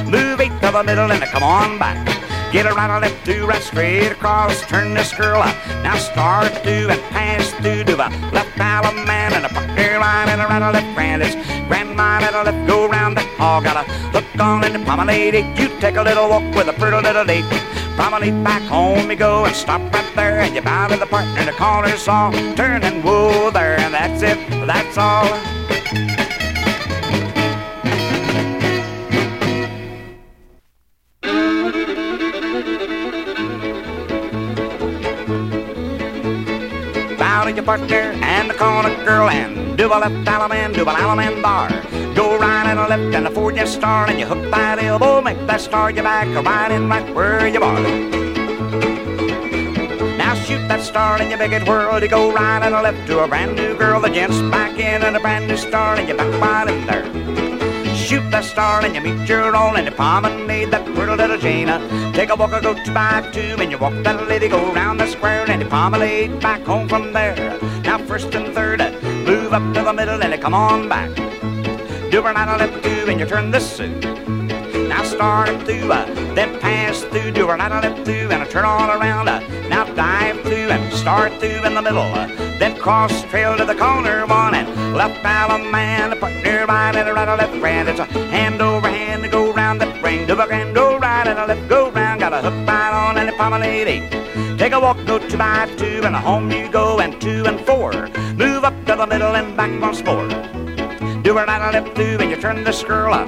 Move 0.09 0.39
eight 0.39 0.55
to 0.61 0.71
the 0.71 0.83
middle, 0.85 1.11
and 1.11 1.21
come 1.23 1.43
on 1.43 1.77
back. 1.77 2.18
Get 2.51 2.65
a 2.65 2.73
right 2.73 2.89
and 2.89 3.01
left 3.01 3.23
do, 3.25 3.45
right 3.45 3.61
straight 3.61 4.11
across, 4.11 4.59
turn 4.61 4.95
this 4.95 5.13
girl 5.13 5.39
up. 5.39 5.55
Now 5.83 5.95
start 5.97 6.51
to 6.63 6.89
and 6.89 7.01
pass 7.13 7.51
through 7.61 7.83
to 7.83 7.95
the 7.95 8.09
left 8.33 8.57
a 8.57 9.05
man 9.05 9.33
and 9.33 9.45
a 9.45 9.49
pucker 9.49 9.99
line 9.99 10.29
and 10.29 10.41
a 10.41 10.47
right 10.47 10.63
a 10.63 10.71
left 10.71 10.95
grand. 10.95 11.21
Grandma 11.67 12.19
and 12.23 12.35
a 12.35 12.43
left 12.43 12.67
go 12.67 12.89
round 12.89 13.17
the 13.17 13.21
hall. 13.37 13.61
Got 13.61 13.85
a 13.85 13.91
hook 14.09 14.25
on 14.41 14.63
in 14.63 14.73
the 14.73 14.79
promenade. 14.79 15.35
You 15.59 15.69
take 15.79 15.95
a 15.97 16.01
little 16.01 16.27
walk 16.27 16.55
with 16.55 16.67
a 16.69 16.73
pretty 16.73 16.97
little 16.97 17.23
date. 17.23 17.45
Promenade 17.95 18.43
back 18.43 18.63
home 18.63 19.11
you 19.11 19.15
go 19.15 19.45
and 19.45 19.55
stop 19.55 19.81
right 19.93 20.15
there 20.15 20.39
and 20.39 20.55
you 20.55 20.61
bow 20.61 20.87
to 20.87 20.97
the 20.97 21.05
partner 21.05 21.45
the 21.45 21.51
corner 21.51 21.95
saw. 21.97 22.31
Turn 22.55 22.81
and 22.83 23.03
woo 23.03 23.51
there 23.51 23.79
and 23.79 23.93
that's 23.93 24.23
it, 24.23 24.39
that's 24.65 24.97
all. 24.97 25.27
Your 37.55 37.65
partner 37.65 38.13
and 38.21 38.47
the 38.47 38.53
corner 38.53 38.93
girl 39.03 39.27
and 39.27 39.75
do 39.75 39.87
a 39.87 39.97
left 39.97 40.13
allemande, 40.27 40.75
do 40.75 40.83
a 40.83 40.93
allemande 40.93 41.41
bar. 41.41 41.69
Go 42.13 42.37
right 42.37 42.67
and 42.67 42.79
a 42.79 42.87
left 42.87 43.15
and 43.15 43.25
a 43.25 43.31
forward 43.31 43.57
you 43.57 43.65
start 43.65 44.09
and 44.11 44.19
you 44.19 44.27
hook 44.27 44.51
that 44.51 44.77
elbow, 44.77 45.19
make 45.19 45.39
that 45.47 45.59
star 45.59 45.89
your 45.89 46.03
back, 46.03 46.27
right 46.45 46.71
in 46.71 46.87
right 46.87 47.15
where 47.15 47.47
you 47.47 47.61
are. 47.61 47.81
Now 50.15 50.35
shoot 50.35 50.67
that 50.67 50.81
star 50.83 51.19
and 51.19 51.31
you 51.31 51.37
make 51.37 51.67
whirl. 51.67 51.99
You 51.99 52.07
go 52.07 52.31
right 52.31 52.61
and 52.61 52.75
a 52.75 52.81
left 52.83 53.07
to 53.07 53.23
a 53.23 53.27
brand 53.27 53.55
new 53.55 53.75
girl. 53.75 53.99
The 53.99 54.09
gents 54.09 54.39
back 54.51 54.77
in 54.77 55.01
and 55.01 55.17
a 55.17 55.19
brand 55.19 55.47
new 55.47 55.57
star 55.57 55.95
and 55.95 56.07
you 56.07 56.15
back 56.15 56.41
right 56.41 56.69
in 56.69 56.85
there. 56.85 57.38
Shoot 58.09 58.31
that 58.31 58.43
star 58.43 58.83
and 58.83 58.95
you 58.95 59.01
meet 59.01 59.29
your 59.29 59.55
own 59.55 59.77
and 59.77 59.85
you 59.85 59.91
promenade 59.91 60.71
that 60.71 60.83
pretty 60.83 61.15
little 61.15 61.37
Jana. 61.37 61.77
Take 62.11 62.31
a 62.31 62.35
walk 62.35 62.53
or 62.53 62.59
go 62.59 62.73
to 62.73 62.91
by 62.91 63.21
two 63.31 63.55
and 63.61 63.69
you 63.69 63.77
walk 63.77 63.93
that 64.01 64.27
lady, 64.27 64.47
go 64.47 64.73
round 64.73 64.99
the 64.99 65.05
square 65.05 65.47
and 65.47 65.61
you 65.61 65.69
promenade 65.69 66.39
back 66.39 66.63
home 66.63 66.89
from 66.89 67.13
there. 67.13 67.35
Now 67.83 67.99
first 67.99 68.33
and 68.33 68.51
third, 68.55 68.79
move 69.03 69.53
up 69.53 69.75
to 69.75 69.83
the 69.83 69.93
middle 69.93 70.23
and 70.23 70.33
you 70.33 70.39
come 70.39 70.55
on 70.55 70.89
back. 70.89 71.15
Do 72.09 72.25
a 72.25 72.33
and 72.33 72.59
left 72.59 72.83
two 72.83 73.11
and 73.11 73.19
you 73.19 73.27
turn 73.27 73.51
the 73.51 73.59
Sioux. 73.59 74.38
Start 75.19 75.49
through, 75.65 75.91
uh, 75.91 76.05
then 76.33 76.57
pass 76.61 77.03
through, 77.03 77.31
do 77.31 77.43
a 77.49 77.57
right 77.57 77.69
and 77.69 77.83
left 77.83 78.05
through, 78.05 78.31
and 78.31 78.41
a 78.41 78.45
turn 78.47 78.63
all 78.63 78.89
around. 78.89 79.27
Uh, 79.27 79.41
now 79.67 79.83
dive 79.83 80.39
through 80.43 80.69
and 80.71 80.93
start 80.93 81.33
through 81.41 81.61
in 81.65 81.73
the 81.73 81.81
middle. 81.81 81.99
Uh, 81.99 82.27
then 82.57 82.77
cross 82.77 83.23
trail 83.23 83.57
to 83.57 83.65
the 83.65 83.75
corner 83.75 84.25
one 84.27 84.55
and 84.55 84.95
left 84.95 85.19
out 85.25 85.51
a 85.59 85.61
man, 85.61 86.13
a 86.13 86.15
partner 86.15 86.65
right 86.67 86.95
and 86.95 87.09
a 87.09 87.13
right 87.13 87.27
and 87.27 87.37
left 87.37 87.51
grand. 87.59 87.89
It's 87.89 87.99
a 87.99 88.05
hand 88.05 88.61
over 88.61 88.87
hand 88.87 89.23
to 89.23 89.29
go 89.29 89.51
round 89.51 89.81
that 89.81 90.01
ring. 90.01 90.25
Do 90.25 90.39
a 90.39 90.47
grand 90.47 90.73
go 90.73 90.97
right 90.97 91.27
and 91.27 91.37
a 91.37 91.47
left 91.47 91.67
go 91.67 91.91
round. 91.91 92.21
Got 92.21 92.31
a 92.31 92.41
hook 92.41 92.65
right 92.65 92.93
on 92.93 93.17
and 93.17 93.27
a 93.27 93.33
promenade. 93.33 94.57
Take 94.57 94.71
a 94.71 94.79
walk, 94.79 95.05
go 95.05 95.19
two 95.19 95.37
by 95.37 95.69
two, 95.75 95.99
and 96.05 96.15
home 96.15 96.49
you 96.49 96.71
go, 96.71 97.01
and 97.01 97.19
two 97.19 97.43
and 97.45 97.59
four. 97.65 97.91
Move 98.35 98.63
up 98.63 98.85
to 98.85 98.95
the 98.95 99.05
middle 99.05 99.35
and 99.35 99.57
back 99.57 99.81
once 99.81 100.01
more. 100.01 100.29
Do 101.23 101.37
a 101.37 101.45
right 101.45 101.61
and 101.61 101.73
left 101.73 101.93
through, 101.97 102.19
and 102.19 102.31
you 102.31 102.37
turn 102.37 102.63
the 102.63 102.71
scroll 102.71 103.13
up. 103.13 103.27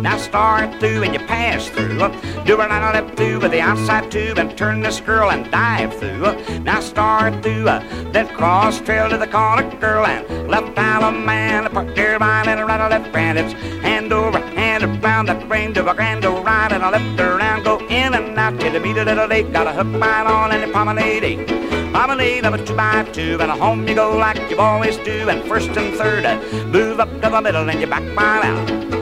Now 0.00 0.16
start 0.16 0.80
through 0.80 1.02
and 1.02 1.12
you 1.12 1.20
pass 1.20 1.68
through. 1.68 1.98
Do 2.44 2.60
a 2.60 2.66
and 2.66 2.94
left 2.94 3.16
through 3.16 3.40
with 3.40 3.50
the 3.50 3.60
outside 3.60 4.10
tube 4.10 4.38
and 4.38 4.56
turn 4.56 4.80
this 4.80 5.00
girl 5.00 5.30
and 5.30 5.50
dive 5.50 5.94
through. 5.98 6.60
Now 6.60 6.80
start 6.80 7.42
through, 7.42 7.64
then 7.64 8.28
cross 8.28 8.80
trail 8.80 9.10
to 9.10 9.18
the 9.18 9.26
corner 9.26 9.68
girl 9.76 10.06
and 10.06 10.48
left 10.48 10.78
island 10.78 11.26
man, 11.26 11.66
a 11.66 11.70
partner 11.70 12.18
mine 12.18 12.48
and 12.48 12.60
a 12.60 12.64
right 12.64 12.80
and 12.80 12.90
left 12.90 13.12
grand. 13.12 13.38
It's 13.38 13.52
hand 13.82 14.12
over 14.12 14.38
hand 14.38 14.84
around 14.84 15.26
that 15.26 15.46
brain 15.48 15.74
to 15.74 15.88
a 15.90 15.94
grand 15.94 16.22
go 16.22 16.42
right 16.42 16.72
and 16.72 16.82
a 16.82 16.90
left 16.90 17.20
around, 17.20 17.64
go 17.64 17.78
in 17.88 18.14
and 18.14 18.38
out 18.38 18.58
till 18.58 18.72
you 18.72 18.80
meet 18.80 18.96
a 18.96 19.04
little 19.04 19.26
lake. 19.26 19.52
Got 19.52 19.66
a 19.66 19.72
hook 19.72 20.00
right 20.00 20.26
on 20.26 20.52
and 20.52 20.64
a 20.64 20.72
promenade 20.72 21.24
eight. 21.24 21.46
Promenade 21.92 22.44
of 22.46 22.54
a 22.54 22.64
two 22.64 22.74
by 22.74 23.02
two 23.12 23.38
and 23.40 23.50
a 23.50 23.56
home 23.56 23.86
you 23.86 23.94
go 23.94 24.16
like 24.16 24.50
you 24.50 24.58
always 24.58 24.96
do. 24.98 25.28
And 25.28 25.46
first 25.48 25.68
and 25.70 25.94
third, 25.96 26.24
uh, 26.24 26.40
move 26.66 27.00
up 27.00 27.10
to 27.20 27.28
the 27.28 27.40
middle 27.40 27.68
and 27.68 27.80
you 27.80 27.86
back 27.86 28.02
right 28.16 28.44
out. 28.44 28.99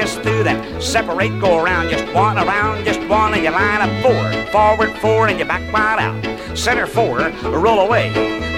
Pass 0.00 0.14
through 0.14 0.44
then, 0.44 0.80
separate, 0.80 1.38
go 1.42 1.62
around 1.62 1.90
just 1.90 2.10
one, 2.14 2.38
around 2.38 2.86
just 2.86 3.06
one, 3.06 3.34
and 3.34 3.44
you 3.44 3.50
line 3.50 3.82
up 3.82 4.02
four. 4.02 4.50
Forward 4.50 4.96
four, 4.98 5.28
and 5.28 5.38
you 5.38 5.44
back 5.44 5.60
right 5.74 5.98
out. 5.98 6.56
Center 6.56 6.86
four, 6.86 7.18
roll 7.50 7.80
away. 7.80 8.08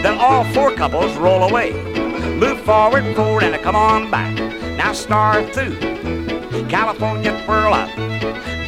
Then 0.05 0.19
all 0.19 0.45
four 0.55 0.73
couples 0.73 1.17
roll 1.17 1.43
away. 1.43 1.73
Move 2.37 2.61
forward 2.61 3.17
four, 3.17 3.43
and 3.43 3.61
come 3.61 3.75
on 3.75 4.09
back. 4.09 4.33
Now 4.77 4.93
start 4.93 5.53
through. 5.53 5.77
California 6.69 7.33
twirl 7.45 7.75
up. 7.75 7.91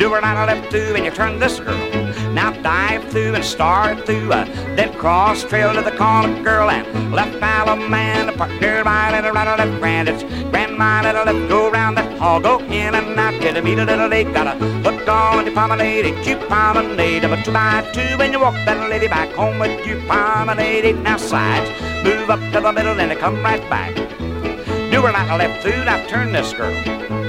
Do 0.01 0.13
a 0.13 0.21
right 0.21 0.45
left 0.45 0.73
through, 0.73 0.97
and 0.97 1.05
you 1.05 1.13
turn 1.13 1.39
this 1.39 1.61
girl. 1.61 2.04
Now 2.35 2.51
dive 2.51 3.09
through 3.13 3.37
and 3.37 3.45
start 3.45 4.05
through, 4.05 4.33
uh, 4.33 4.45
then 4.75 4.93
cross 4.95 5.45
trail 5.45 5.73
to 5.73 5.83
the 5.83 5.97
corner 5.97 6.43
girl 6.43 6.69
and 6.69 7.15
left 7.15 7.41
island 7.41 7.89
man, 7.89 8.29
a 8.29 8.33
partner 8.33 8.67
and 8.67 9.25
a 9.25 9.33
right 9.33 9.47
and 9.47 9.59
left 9.59 9.81
grand. 9.81 10.09
It's 10.09 10.25
grandma 10.51 11.03
and 11.07 11.17
a 11.17 11.25
left 11.25 11.49
go 11.49 11.71
round 11.71 11.97
that 11.97 12.19
hall, 12.19 12.41
go 12.41 12.59
in 12.59 12.93
and 12.97 13.19
out 13.21 13.41
till 13.41 13.55
you 13.55 13.63
meet 13.63 13.79
a 13.79 13.85
little 13.85 14.09
lake. 14.09 14.33
Got 14.35 14.49
a 14.49 14.57
hook 14.83 15.09
on 15.09 15.45
the 15.45 15.53
promenade, 15.53 16.07
it 16.07 16.27
you 16.27 16.37
promenade 16.49 17.23
of 17.23 17.31
a 17.31 17.41
two 17.45 17.53
by 17.53 17.89
two, 17.93 18.19
when 18.19 18.33
you 18.33 18.41
walk 18.41 18.55
that 18.67 18.91
lady 18.91 19.07
back 19.07 19.33
home 19.35 19.61
with 19.61 19.87
you 19.87 20.03
promenade. 20.09 20.85
Eight 20.85 20.97
now 20.97 21.17
sides, 21.17 21.71
move 22.03 22.31
up 22.31 22.41
to 22.53 22.61
the 22.61 22.73
middle 22.73 22.99
and 22.99 23.17
come 23.21 23.41
right 23.45 23.63
back. 23.71 23.95
Do 23.95 25.07
a 25.07 25.13
right 25.13 25.29
and 25.29 25.39
left 25.39 25.63
through, 25.63 25.85
now 25.85 26.05
turn 26.09 26.33
this 26.33 26.53
girl. 26.53 27.24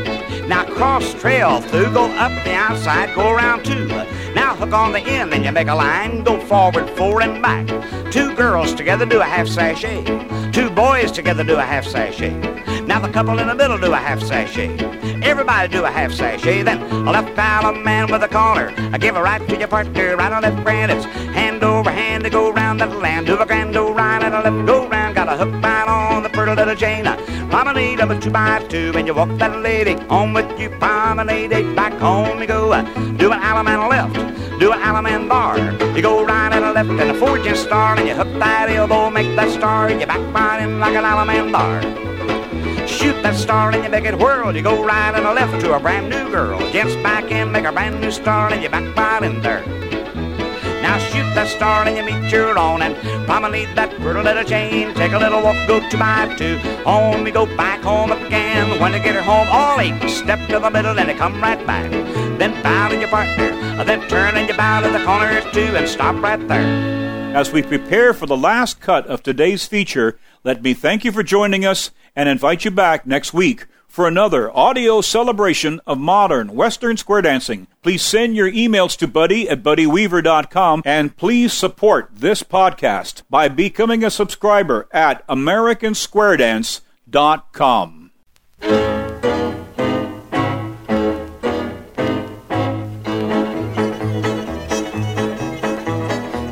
Now 0.47 0.63
cross 0.65 1.13
trail 1.15 1.59
through, 1.59 1.91
go 1.91 2.05
up 2.05 2.31
the 2.43 2.53
outside, 2.53 3.15
go 3.15 3.31
around 3.31 3.65
two. 3.65 3.87
Now 4.35 4.55
hook 4.55 4.73
on 4.73 4.91
the 4.91 4.99
end 4.99 5.33
and 5.33 5.43
you 5.43 5.51
make 5.51 5.67
a 5.67 5.75
line, 5.75 6.23
go 6.23 6.39
forward, 6.39 6.89
four 6.91 7.21
and 7.21 7.41
back. 7.41 7.67
Two 8.11 8.35
girls 8.35 8.75
together 8.75 9.05
do 9.05 9.21
a 9.21 9.23
half 9.23 9.47
sashay. 9.47 10.03
Two 10.51 10.69
boys 10.69 11.11
together 11.11 11.43
do 11.43 11.55
a 11.55 11.63
half 11.63 11.85
sashay. 11.85 12.33
Now 12.85 12.99
the 12.99 13.09
couple 13.09 13.39
in 13.39 13.47
the 13.47 13.55
middle 13.55 13.79
do 13.79 13.93
a 13.93 13.97
half 13.97 14.21
sashay. 14.21 14.77
Everybody 15.23 15.67
do 15.67 15.83
a 15.83 15.89
half 15.89 16.11
sashay. 16.11 16.61
Then 16.61 16.79
a 16.91 17.11
left 17.11 17.37
island 17.37 17.83
man 17.83 18.11
with 18.11 18.21
a 18.21 18.27
corner. 18.27 18.71
I 18.93 18.99
give 18.99 19.15
a 19.15 19.23
right 19.23 19.45
to 19.49 19.57
your 19.57 19.67
partner, 19.67 20.15
right 20.15 20.31
on 20.31 20.43
left 20.43 20.63
grand. 20.63 20.91
It's 20.91 21.05
hand 21.05 21.63
over 21.63 21.89
hand 21.89 22.23
to 22.25 22.29
go 22.29 22.51
round 22.51 22.81
that 22.81 22.95
land. 22.95 23.25
Do 23.25 23.39
a 23.39 23.45
grand 23.45 23.73
go 23.73 23.91
right 23.91 24.21
and 24.21 24.35
a 24.35 24.41
left 24.49 24.67
go 24.67 24.87
round. 24.87 25.15
Got 25.15 25.29
a 25.29 25.37
hook 25.37 25.63
right 25.63 25.87
on 25.87 26.21
the 26.21 26.29
pretty 26.29 26.53
little 26.53 26.75
Jane. 26.75 27.05
Promenade 27.55 28.01
of 28.01 28.11
a 28.11 28.19
two 28.19 28.31
by 28.31 28.61
two, 28.67 28.91
and 28.97 29.07
you 29.07 29.13
walk 29.13 29.29
that 29.37 29.61
lady 29.61 29.93
home 30.09 30.33
with 30.33 30.59
you. 30.59 30.69
Promenade 30.71 31.73
back 31.73 31.93
home 31.93 32.41
you 32.41 32.47
go. 32.47 32.67
Do 33.15 33.31
an 33.31 33.39
Allemande 33.39 33.89
left, 33.89 34.59
do 34.59 34.73
an 34.73 34.79
Allemande 34.81 35.29
bar. 35.29 35.57
You 35.95 36.01
go 36.01 36.25
right 36.25 36.51
and 36.51 36.65
a 36.65 36.73
left 36.73 36.89
and 36.89 37.11
a 37.11 37.13
fortune 37.13 37.55
star, 37.55 37.95
and 37.95 38.09
you 38.09 38.13
hook 38.13 38.27
that 38.39 38.69
elbow, 38.69 39.09
make 39.09 39.33
that 39.37 39.49
star, 39.51 39.89
you 39.89 40.05
back 40.05 40.19
in 40.61 40.81
like 40.81 40.95
an 40.95 41.05
Allemande 41.05 41.53
bar. 41.53 41.81
Shoot 42.85 43.23
that 43.23 43.35
star 43.35 43.71
and 43.71 43.85
you 43.85 43.89
make 43.89 44.03
it 44.03 44.19
whirl. 44.19 44.53
You 44.53 44.61
go 44.61 44.83
right 44.83 45.15
and 45.15 45.25
a 45.25 45.31
left 45.31 45.61
to 45.61 45.75
a 45.75 45.79
brand 45.79 46.09
new 46.09 46.29
girl. 46.29 46.59
Gents 46.73 46.95
back 46.95 47.31
in, 47.31 47.53
make 47.53 47.63
a 47.63 47.71
brand 47.71 48.01
new 48.01 48.11
star, 48.11 48.51
and 48.51 48.61
you 48.61 48.67
back 48.67 49.23
in 49.23 49.41
there. 49.41 49.63
Now 50.81 50.97
shoot 50.97 51.27
that 51.35 51.47
star 51.47 51.85
and 51.85 51.97
you 51.97 52.03
meet 52.03 52.31
your 52.31 52.57
own 52.57 52.81
and 52.81 52.95
promenade 53.25 53.75
that 53.75 53.89
pretty 54.01 54.21
little 54.21 54.43
chain. 54.43 54.93
Take 54.93 55.11
a 55.11 55.17
little 55.17 55.41
walk, 55.41 55.55
go 55.67 55.79
to 55.89 55.97
my 55.97 56.33
two. 56.37 56.57
Home 56.83 57.25
you 57.25 57.33
go 57.33 57.45
back 57.57 57.81
home 57.81 58.11
again. 58.11 58.79
When 58.79 58.93
you 58.93 58.99
get 58.99 59.15
her 59.15 59.21
home, 59.21 59.47
all 59.49 59.79
eight. 59.79 60.09
Step 60.09 60.39
to 60.49 60.59
the 60.59 60.69
middle 60.69 60.97
and 60.99 61.09
you 61.09 61.15
come 61.15 61.41
right 61.41 61.65
back. 61.65 61.91
Then 62.39 62.61
bow 62.63 62.89
to 62.89 62.99
your 62.99 63.09
partner. 63.09 63.51
Then 63.83 64.07
turn 64.07 64.35
and 64.37 64.47
you 64.47 64.55
bow 64.55 64.81
to 64.81 64.89
the 64.89 65.03
corner 65.03 65.41
too 65.51 65.75
and 65.75 65.87
stop 65.87 66.21
right 66.21 66.47
there. 66.47 66.95
As 67.35 67.51
we 67.51 67.61
prepare 67.61 68.13
for 68.13 68.25
the 68.25 68.37
last 68.37 68.79
cut 68.79 69.05
of 69.07 69.21
today's 69.21 69.65
feature, 69.65 70.17
let 70.43 70.61
me 70.61 70.73
thank 70.73 71.03
you 71.03 71.11
for 71.11 71.21
joining 71.21 71.65
us 71.65 71.91
and 72.15 72.29
invite 72.29 72.63
you 72.63 72.71
back 72.71 73.05
next 73.05 73.33
week 73.33 73.65
for 73.95 74.07
another 74.09 74.51
audio 74.55 74.99
celebration 74.99 75.79
of 75.87 75.97
modern 75.97 76.53
Western 76.53 76.97
square 76.97 77.21
dancing. 77.21 77.65
Please 77.81 78.01
send 78.01 78.35
your 78.35 78.51
emails 78.51 78.97
to 78.97 79.07
buddy 79.07 79.47
at 79.47 79.63
buddyweaver.com 79.63 80.81
and 80.83 81.15
please 81.15 81.53
support 81.53 82.09
this 82.13 82.43
podcast 82.43 83.21
by 83.29 83.47
becoming 83.47 84.03
a 84.03 84.11
subscriber 84.11 84.89
at 84.91 85.25
americansquaredance.com. 85.27 88.11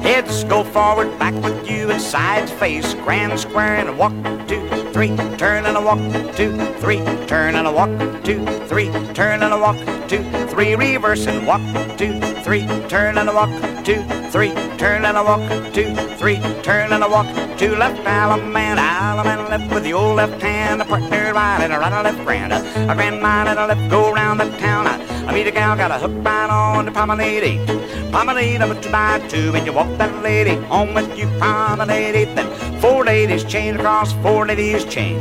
Heads 0.02 0.46
go 0.46 0.64
forward, 0.64 1.20
back 1.20 1.34
with 1.44 1.70
you, 1.70 1.92
and 1.92 2.02
sides 2.02 2.52
face, 2.52 2.94
grand 2.94 3.38
square, 3.38 3.76
and 3.76 3.98
walk, 3.98 4.14
two, 4.48 4.83
three, 4.94 5.16
turn 5.38 5.66
and 5.66 5.76
a 5.76 5.82
walk, 5.82 6.00
two, 6.36 6.56
three, 6.78 7.00
turn 7.26 7.56
and 7.56 7.68
a 7.68 7.72
walk, 7.72 7.90
two, 8.24 8.46
three, 8.68 8.92
turn 9.14 9.42
and 9.42 9.52
a 9.52 9.58
walk, 9.58 9.76
two, 10.08 10.24
three, 10.48 10.76
reverse 10.76 11.26
and 11.26 11.48
walk, 11.48 11.62
two, 11.98 12.20
three, 12.44 12.66
turn 12.88 13.18
and 13.18 13.28
a 13.28 13.34
walk, 13.34 13.50
two, 13.84 14.04
three, 14.30 14.54
turn 14.78 15.04
and 15.04 15.18
a 15.18 15.24
walk, 15.24 15.42
two, 15.74 15.96
three, 16.16 16.38
turn 16.62 16.94
and 16.94 17.04
a 17.04 17.10
walk, 17.10 17.28
two, 17.58 17.76
left, 17.76 18.00
Allemande, 18.04 18.78
Allemande, 18.78 19.50
left 19.50 19.74
with 19.74 19.84
the 19.84 19.94
old 19.94 20.18
left 20.18 20.40
hand, 20.40 20.82
a 20.82 20.86
partner 20.86 21.34
right 21.34 21.62
and 21.64 21.74
a 21.74 21.80
right 21.80 21.92
and 21.92 22.08
a 22.08 22.12
left 22.12 22.24
grand, 22.24 22.54
a 22.54 22.96
grand 22.96 23.20
mile 23.20 23.48
and 23.48 23.58
a 23.58 23.66
left, 23.66 23.90
go 23.90 24.14
round 24.14 24.40
the 24.40 24.50
town, 24.58 24.86
I 25.28 25.34
meet 25.34 25.48
a 25.48 25.52
gal, 25.52 25.76
got 25.76 25.92
a 25.92 26.00
hook 26.00 26.24
right 26.24 26.50
on 26.50 26.86
the 26.86 26.92
promenade 26.92 27.84
promenade 28.14 28.62
a 28.62 28.80
two 28.80 28.92
by 28.92 29.20
two, 29.28 29.56
and 29.56 29.66
you 29.66 29.74
walk 29.74 29.98
that 29.98 30.22
lady 30.22 30.54
home 30.68 30.94
with 30.94 31.18
you, 31.18 31.26
promenade 31.40 32.28
then 32.38 32.80
four 32.80 33.04
ladies 33.04 33.44
chained 33.44 33.80
across, 33.80 34.14
four 34.22 34.46
ladies 34.46 34.86
chain. 34.86 35.20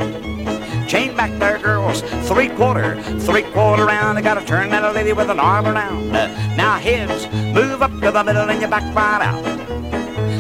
Chain 0.87 1.17
back 1.17 1.31
there, 1.38 1.59
girls. 1.59 2.03
Three 2.29 2.51
quarter, 2.51 3.03
three 3.21 3.45
quarter 3.55 3.87
round. 3.87 4.19
I 4.19 4.21
gotta 4.21 4.45
turn 4.45 4.69
that 4.71 4.95
lady 4.95 5.15
with 5.15 5.31
an 5.31 5.41
arm 5.41 5.67
around. 5.67 6.15
Uh, 6.15 6.27
now 6.55 6.79
heads, 6.79 7.27
move 7.55 7.81
up 7.81 7.93
to 8.03 8.11
the 8.11 8.23
middle 8.23 8.51
and 8.51 8.61
you 8.61 8.69
back 8.69 8.85
right 8.95 9.23
out. 9.23 9.72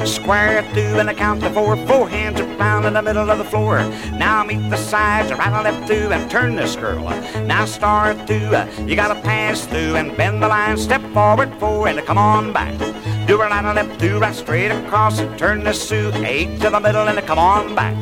Square 0.06 0.58
it 0.58 0.72
through 0.72 1.00
and 1.00 1.08
I 1.08 1.14
count 1.14 1.40
to 1.42 1.50
four. 1.50 1.76
Four 1.86 2.08
hands 2.08 2.40
around 2.40 2.84
in 2.86 2.94
the 2.94 3.02
middle 3.02 3.30
of 3.30 3.38
the 3.38 3.44
floor. 3.44 3.78
Now 4.12 4.44
meet 4.44 4.68
the 4.70 4.76
sides, 4.76 5.30
right 5.32 5.52
and 5.52 5.64
left 5.64 5.86
through 5.86 6.12
and 6.12 6.30
turn 6.30 6.56
this 6.56 6.76
girl. 6.76 7.04
Now 7.44 7.64
star 7.64 8.14
through. 8.26 8.52
You 8.86 8.96
gotta 8.96 9.20
pass 9.22 9.66
through 9.66 9.96
and 9.96 10.16
bend 10.16 10.42
the 10.42 10.48
line. 10.48 10.76
Step 10.76 11.02
forward 11.12 11.52
four 11.60 11.88
and 11.88 11.98
come 12.06 12.18
on 12.18 12.52
back. 12.52 12.76
Do 13.26 13.40
a 13.40 13.48
right 13.48 13.64
and 13.64 13.76
left 13.76 14.00
through, 14.00 14.18
right 14.18 14.34
straight 14.34 14.70
across 14.70 15.18
and 15.18 15.38
turn 15.38 15.64
this 15.64 15.80
Sue. 15.88 16.10
Eight 16.14 16.60
to 16.60 16.70
the 16.70 16.80
middle 16.80 17.06
and 17.08 17.26
come 17.26 17.38
on 17.38 17.74
back. 17.74 17.96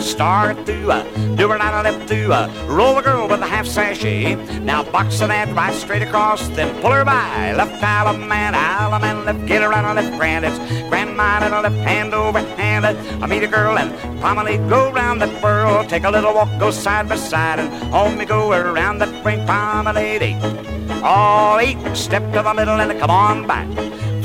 Star 0.00 0.54
through, 0.64 0.90
uh, 0.90 1.02
do 1.36 1.48
her 1.48 1.58
not 1.58 1.84
left 1.84 2.08
through, 2.08 2.32
uh, 2.32 2.48
roll 2.68 2.94
the 2.94 3.02
girl 3.02 3.28
with 3.28 3.40
a 3.40 3.46
half 3.46 3.66
sashay. 3.66 4.34
Now 4.60 4.82
box 4.82 5.20
her 5.20 5.26
that 5.26 5.54
right 5.54 5.74
straight 5.74 6.02
across, 6.02 6.48
then 6.48 6.80
pull 6.80 6.92
her 6.92 7.04
by. 7.04 7.52
Left 7.54 7.82
Allemande, 7.82 8.54
Allemande, 8.54 9.24
left, 9.24 9.46
get 9.46 9.62
her 9.62 9.68
right 9.68 9.84
on 9.84 9.96
left, 9.96 10.16
grand 10.18 10.44
it's 10.44 10.58
grand 10.88 11.16
mine 11.16 11.42
and 11.42 11.54
a 11.54 11.60
left 11.60 11.76
hand 11.76 12.14
over 12.14 12.40
hand. 12.40 12.86
I 12.86 13.26
meet 13.26 13.42
a 13.42 13.48
girl 13.48 13.78
and 13.78 13.90
promenade, 14.20 14.68
go 14.68 14.92
round 14.92 15.20
that 15.22 15.42
whirl, 15.42 15.84
take 15.84 16.04
a 16.04 16.10
little 16.10 16.34
walk, 16.34 16.50
go 16.58 16.70
side 16.70 17.08
by 17.08 17.16
side, 17.16 17.58
and 17.58 17.68
home 17.92 18.18
we 18.18 18.24
go 18.24 18.52
around 18.52 18.98
that 18.98 19.24
ring 19.24 19.44
promenade 19.46 20.22
eight. 20.22 21.02
All 21.02 21.58
eight, 21.58 21.78
step 21.96 22.22
to 22.32 22.42
the 22.42 22.54
middle 22.54 22.80
and 22.80 22.98
come 23.00 23.10
on 23.10 23.46
back. 23.46 23.68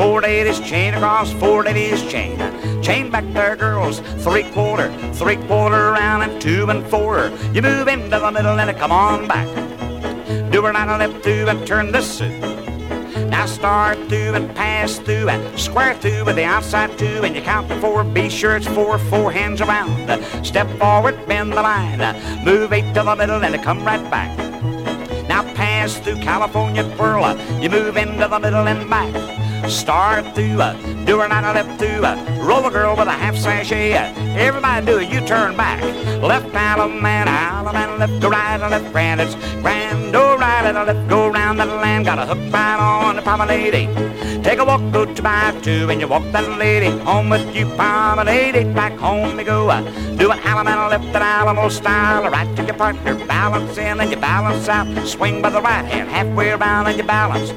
Four 0.02 0.24
ladies 0.24 0.60
chain 0.60 0.96
across, 0.96 1.32
four 1.34 1.64
ladies 1.64 2.02
chain. 2.12 2.40
Chain 2.82 3.12
back 3.12 3.24
there, 3.34 3.56
girls, 3.56 4.00
three 4.24 4.42
quarter, 4.50 4.92
three 5.14 5.36
quarter 5.46 5.90
around 5.90 6.24
and 6.24 6.42
two 6.42 6.68
and 6.72 6.84
four. 6.88 7.32
You 7.54 7.62
move 7.62 7.88
into 7.88 8.18
the 8.18 8.32
middle 8.32 8.60
and 8.60 8.76
come 8.80 8.92
on 8.92 9.28
back. 9.28 9.48
Do 10.52 10.64
her 10.64 10.74
nine 10.74 10.88
left 10.88 11.22
through 11.22 11.50
and 11.50 11.68
turn 11.68 11.92
this 11.92 12.18
suit. 12.18 12.36
Now 13.30 13.46
star 13.46 13.94
through 13.94 14.34
and 14.34 14.56
pass 14.56 14.98
through 14.98 15.30
and 15.30 15.60
square 15.60 15.94
through 15.94 16.26
with 16.26 16.36
the 16.36 16.46
outside 16.46 16.98
two 16.98 17.22
and 17.24 17.36
you 17.36 17.44
count 17.44 17.70
to 17.70 17.80
four. 17.80 18.04
Be 18.04 18.28
sure 18.28 18.56
it's 18.56 18.66
four, 18.66 18.98
four 18.98 19.32
hands 19.32 19.62
around. 19.62 19.94
Step 20.44 20.68
forward, 20.80 21.28
bend 21.28 21.52
the 21.52 21.62
line. 21.62 22.00
Move 22.44 22.74
eight 22.74 22.92
to 22.96 23.04
the 23.04 23.16
middle 23.16 23.44
and 23.46 23.64
come 23.64 23.86
right 23.86 24.10
back. 24.10 24.36
Now 25.30 25.44
pass 25.54 26.00
through 26.00 26.22
California 26.22 26.84
twirl. 26.96 27.38
You 27.62 27.70
move 27.70 27.98
into 27.98 28.28
the 28.28 28.40
middle 28.40 28.68
and 28.68 28.90
back. 28.90 29.41
Star 29.70 30.24
through, 30.34 30.62
uh, 30.62 30.74
do 31.06 31.22
a 31.22 31.64
through, 31.78 32.06
uh, 32.06 32.16
roll 32.42 32.66
a 32.66 32.72
girl 32.72 32.96
with 32.96 33.08
a 33.08 33.12
half 33.12 33.36
sashay. 33.36 33.94
Uh, 33.94 34.14
everybody 34.38 34.86
do 34.86 35.00
it, 35.00 35.10
you 35.10 35.20
turn 35.26 35.56
back. 35.58 35.82
Left 36.22 36.48
Allemande, 36.54 37.28
Allemande, 37.28 38.00
left, 38.00 38.22
go 38.22 38.30
right, 38.30 38.58
left, 38.58 38.92
grand, 38.92 39.22
it's 39.22 39.36
grand, 39.62 40.14
go 40.14 40.38
right, 40.38 40.66
and 40.66 40.76
left, 40.76 41.10
go 41.10 41.30
round 41.30 41.60
the 41.60 41.66
land. 41.66 42.06
Got 42.06 42.20
a 42.20 42.26
hook 42.26 42.54
right 42.54 42.80
on 42.80 43.16
the 43.16 43.22
promenade. 43.22 44.44
Take 44.44 44.60
a 44.60 44.66
walk, 44.66 44.82
go 44.92 45.06
to 45.06 45.22
by 45.22 45.58
two, 45.62 45.90
and 45.90 46.02
you 46.02 46.08
walk 46.08 46.24
that 46.32 46.58
lady 46.58 46.90
home 47.00 47.30
with 47.30 47.56
you, 47.56 47.66
promenade. 47.76 48.74
Back 48.76 48.94
home 48.94 49.38
you 49.40 49.46
go, 49.46 49.70
uh, 49.70 49.82
do 50.18 50.32
an 50.32 50.40
Allemande 50.40 50.90
left, 50.90 51.16
an 51.16 51.22
Alamo 51.22 51.70
style, 51.70 52.30
right 52.30 52.56
to 52.56 52.64
your 52.64 52.76
partner, 52.76 53.16
balance 53.26 53.78
in 53.78 54.00
and 54.00 54.12
you 54.12 54.18
balance 54.18 54.68
out. 54.68 54.88
Swing 55.08 55.42
by 55.42 55.50
the 55.50 55.62
right 55.62 55.86
hand, 55.86 56.10
halfway 56.10 56.52
around 56.52 56.88
and 56.88 56.98
you 56.98 57.04
balance. 57.04 57.52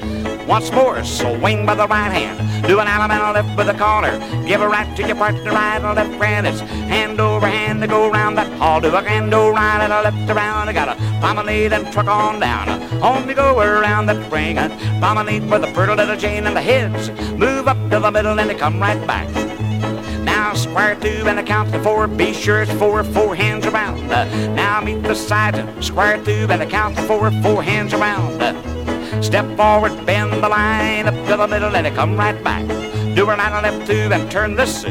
Once 0.46 0.70
more, 0.72 1.02
swing 1.04 1.64
by 1.64 1.74
the 1.74 1.86
right 1.86 2.12
hand. 2.12 2.66
Do 2.68 2.78
an 2.78 2.86
Allemande 2.86 3.33
left 3.34 3.56
with 3.58 3.68
a 3.68 3.74
corner. 3.74 4.16
Give 4.46 4.60
a 4.60 4.68
right 4.68 4.96
to 4.96 5.06
your 5.06 5.16
partner, 5.16 5.50
right 5.50 5.82
and 5.82 5.96
left 5.96 6.16
friend. 6.16 6.46
It's 6.46 6.60
hand 6.60 7.20
over 7.20 7.46
hand 7.46 7.82
to 7.82 7.88
go 7.88 8.08
round 8.08 8.38
that 8.38 8.50
hall. 8.58 8.80
Do 8.80 8.88
a 8.88 9.02
go 9.30 9.50
right 9.50 9.82
and 9.82 9.92
a 9.92 10.02
left 10.02 10.30
around. 10.30 10.68
I 10.68 10.72
got 10.72 10.88
a 10.88 11.20
promenade 11.20 11.72
and 11.72 11.92
truck 11.92 12.06
on 12.06 12.38
down. 12.38 13.28
You 13.28 13.34
go 13.34 13.58
around 13.58 14.06
that 14.06 14.32
ring. 14.32 14.56
Promenade 15.00 15.50
with 15.50 15.64
a 15.64 15.72
pretty 15.72 15.94
little 15.94 16.16
chain 16.16 16.46
and 16.46 16.56
the 16.56 16.62
heads. 16.62 17.10
Move 17.32 17.66
up 17.66 17.78
to 17.90 17.98
the 17.98 18.10
middle 18.10 18.38
and 18.38 18.48
they 18.48 18.54
come 18.54 18.78
right 18.80 19.04
back. 19.06 19.28
Now 20.24 20.54
square 20.54 20.94
through 20.94 21.26
and 21.28 21.40
a 21.40 21.42
count 21.42 21.72
to 21.72 21.82
four. 21.82 22.06
Be 22.06 22.32
sure 22.32 22.62
it's 22.62 22.72
four, 22.74 23.02
four 23.02 23.34
hands 23.34 23.66
around. 23.66 24.06
now 24.54 24.80
meet 24.80 25.02
the 25.02 25.14
sides. 25.14 25.58
Square 25.84 26.24
through 26.24 26.46
and 26.52 26.62
a 26.62 26.66
count 26.66 26.96
to 26.96 27.02
four, 27.02 27.30
four 27.42 27.62
hands 27.62 27.92
around. 27.92 28.38
Step 29.24 29.46
forward, 29.56 29.92
bend 30.06 30.32
the 30.32 30.48
line 30.48 31.06
up 31.06 31.14
to 31.28 31.36
the 31.36 31.46
middle, 31.48 31.74
and 31.74 31.86
it 31.86 31.94
come 31.94 32.16
right 32.16 32.42
back. 32.44 32.64
Do 33.14 33.30
a 33.30 33.34
and 33.34 33.62
left 33.62 33.86
two 33.86 34.12
and 34.12 34.28
turn 34.28 34.56
the 34.56 34.66
suit. 34.66 34.90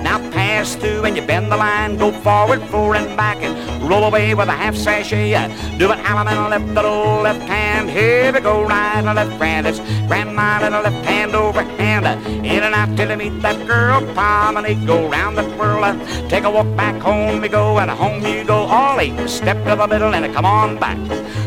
Now 0.00 0.18
pass 0.30 0.76
through 0.76 1.04
and 1.04 1.16
you 1.16 1.26
bend 1.26 1.50
the 1.50 1.56
line, 1.56 1.96
go 1.96 2.12
forward, 2.12 2.62
forward 2.62 2.98
and 2.98 3.16
back, 3.16 3.38
and 3.42 3.82
roll 3.82 4.04
away 4.04 4.34
with 4.36 4.48
a 4.48 4.52
half 4.52 4.76
sashay. 4.76 5.32
Do 5.76 5.90
an 5.90 5.98
Allemande 5.98 6.50
left, 6.50 6.74
the 6.74 6.84
old 6.84 7.24
left 7.24 7.42
hand. 7.42 7.90
Here 7.90 8.32
we 8.32 8.38
go, 8.38 8.62
right 8.62 9.02
and 9.04 9.16
left, 9.16 9.36
grand. 9.36 9.66
It's 9.66 9.80
grand 10.06 10.36
mile 10.36 10.62
and 10.62 10.76
a 10.76 10.82
left 10.82 11.04
hand 11.04 11.34
over 11.34 11.62
hand. 11.62 12.06
In 12.46 12.62
and 12.62 12.72
out 12.72 12.96
till 12.96 13.10
you 13.10 13.16
meet 13.16 13.42
that 13.42 13.66
girl. 13.66 14.00
Promenade, 14.14 14.86
go 14.86 15.08
round 15.08 15.36
the 15.36 15.42
twirl. 15.56 15.82
Uh, 15.82 16.28
take 16.28 16.44
a 16.44 16.50
walk 16.50 16.68
back 16.76 17.02
home 17.02 17.40
we 17.40 17.48
go, 17.48 17.80
and 17.80 17.90
home 17.90 18.24
you 18.24 18.44
go. 18.44 18.58
All 18.58 19.00
eight, 19.00 19.28
step 19.28 19.56
to 19.64 19.74
the 19.74 19.88
middle 19.88 20.14
and 20.14 20.32
come 20.32 20.44
on 20.44 20.78
back. 20.78 20.98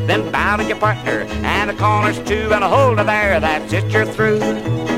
Then 0.05 0.29
bow 0.34 0.58
to 0.58 0.65
your 0.65 0.77
partner, 0.77 1.25
and 1.43 1.69
the 1.69 1.75
corners 1.75 2.19
too, 2.27 2.51
and 2.53 2.62
a 2.62 2.67
hold 2.67 2.97
her 2.97 3.05
there. 3.05 3.39
That's 3.39 3.71
it, 3.71 3.86
you're 3.89 4.05
through. 4.05 4.88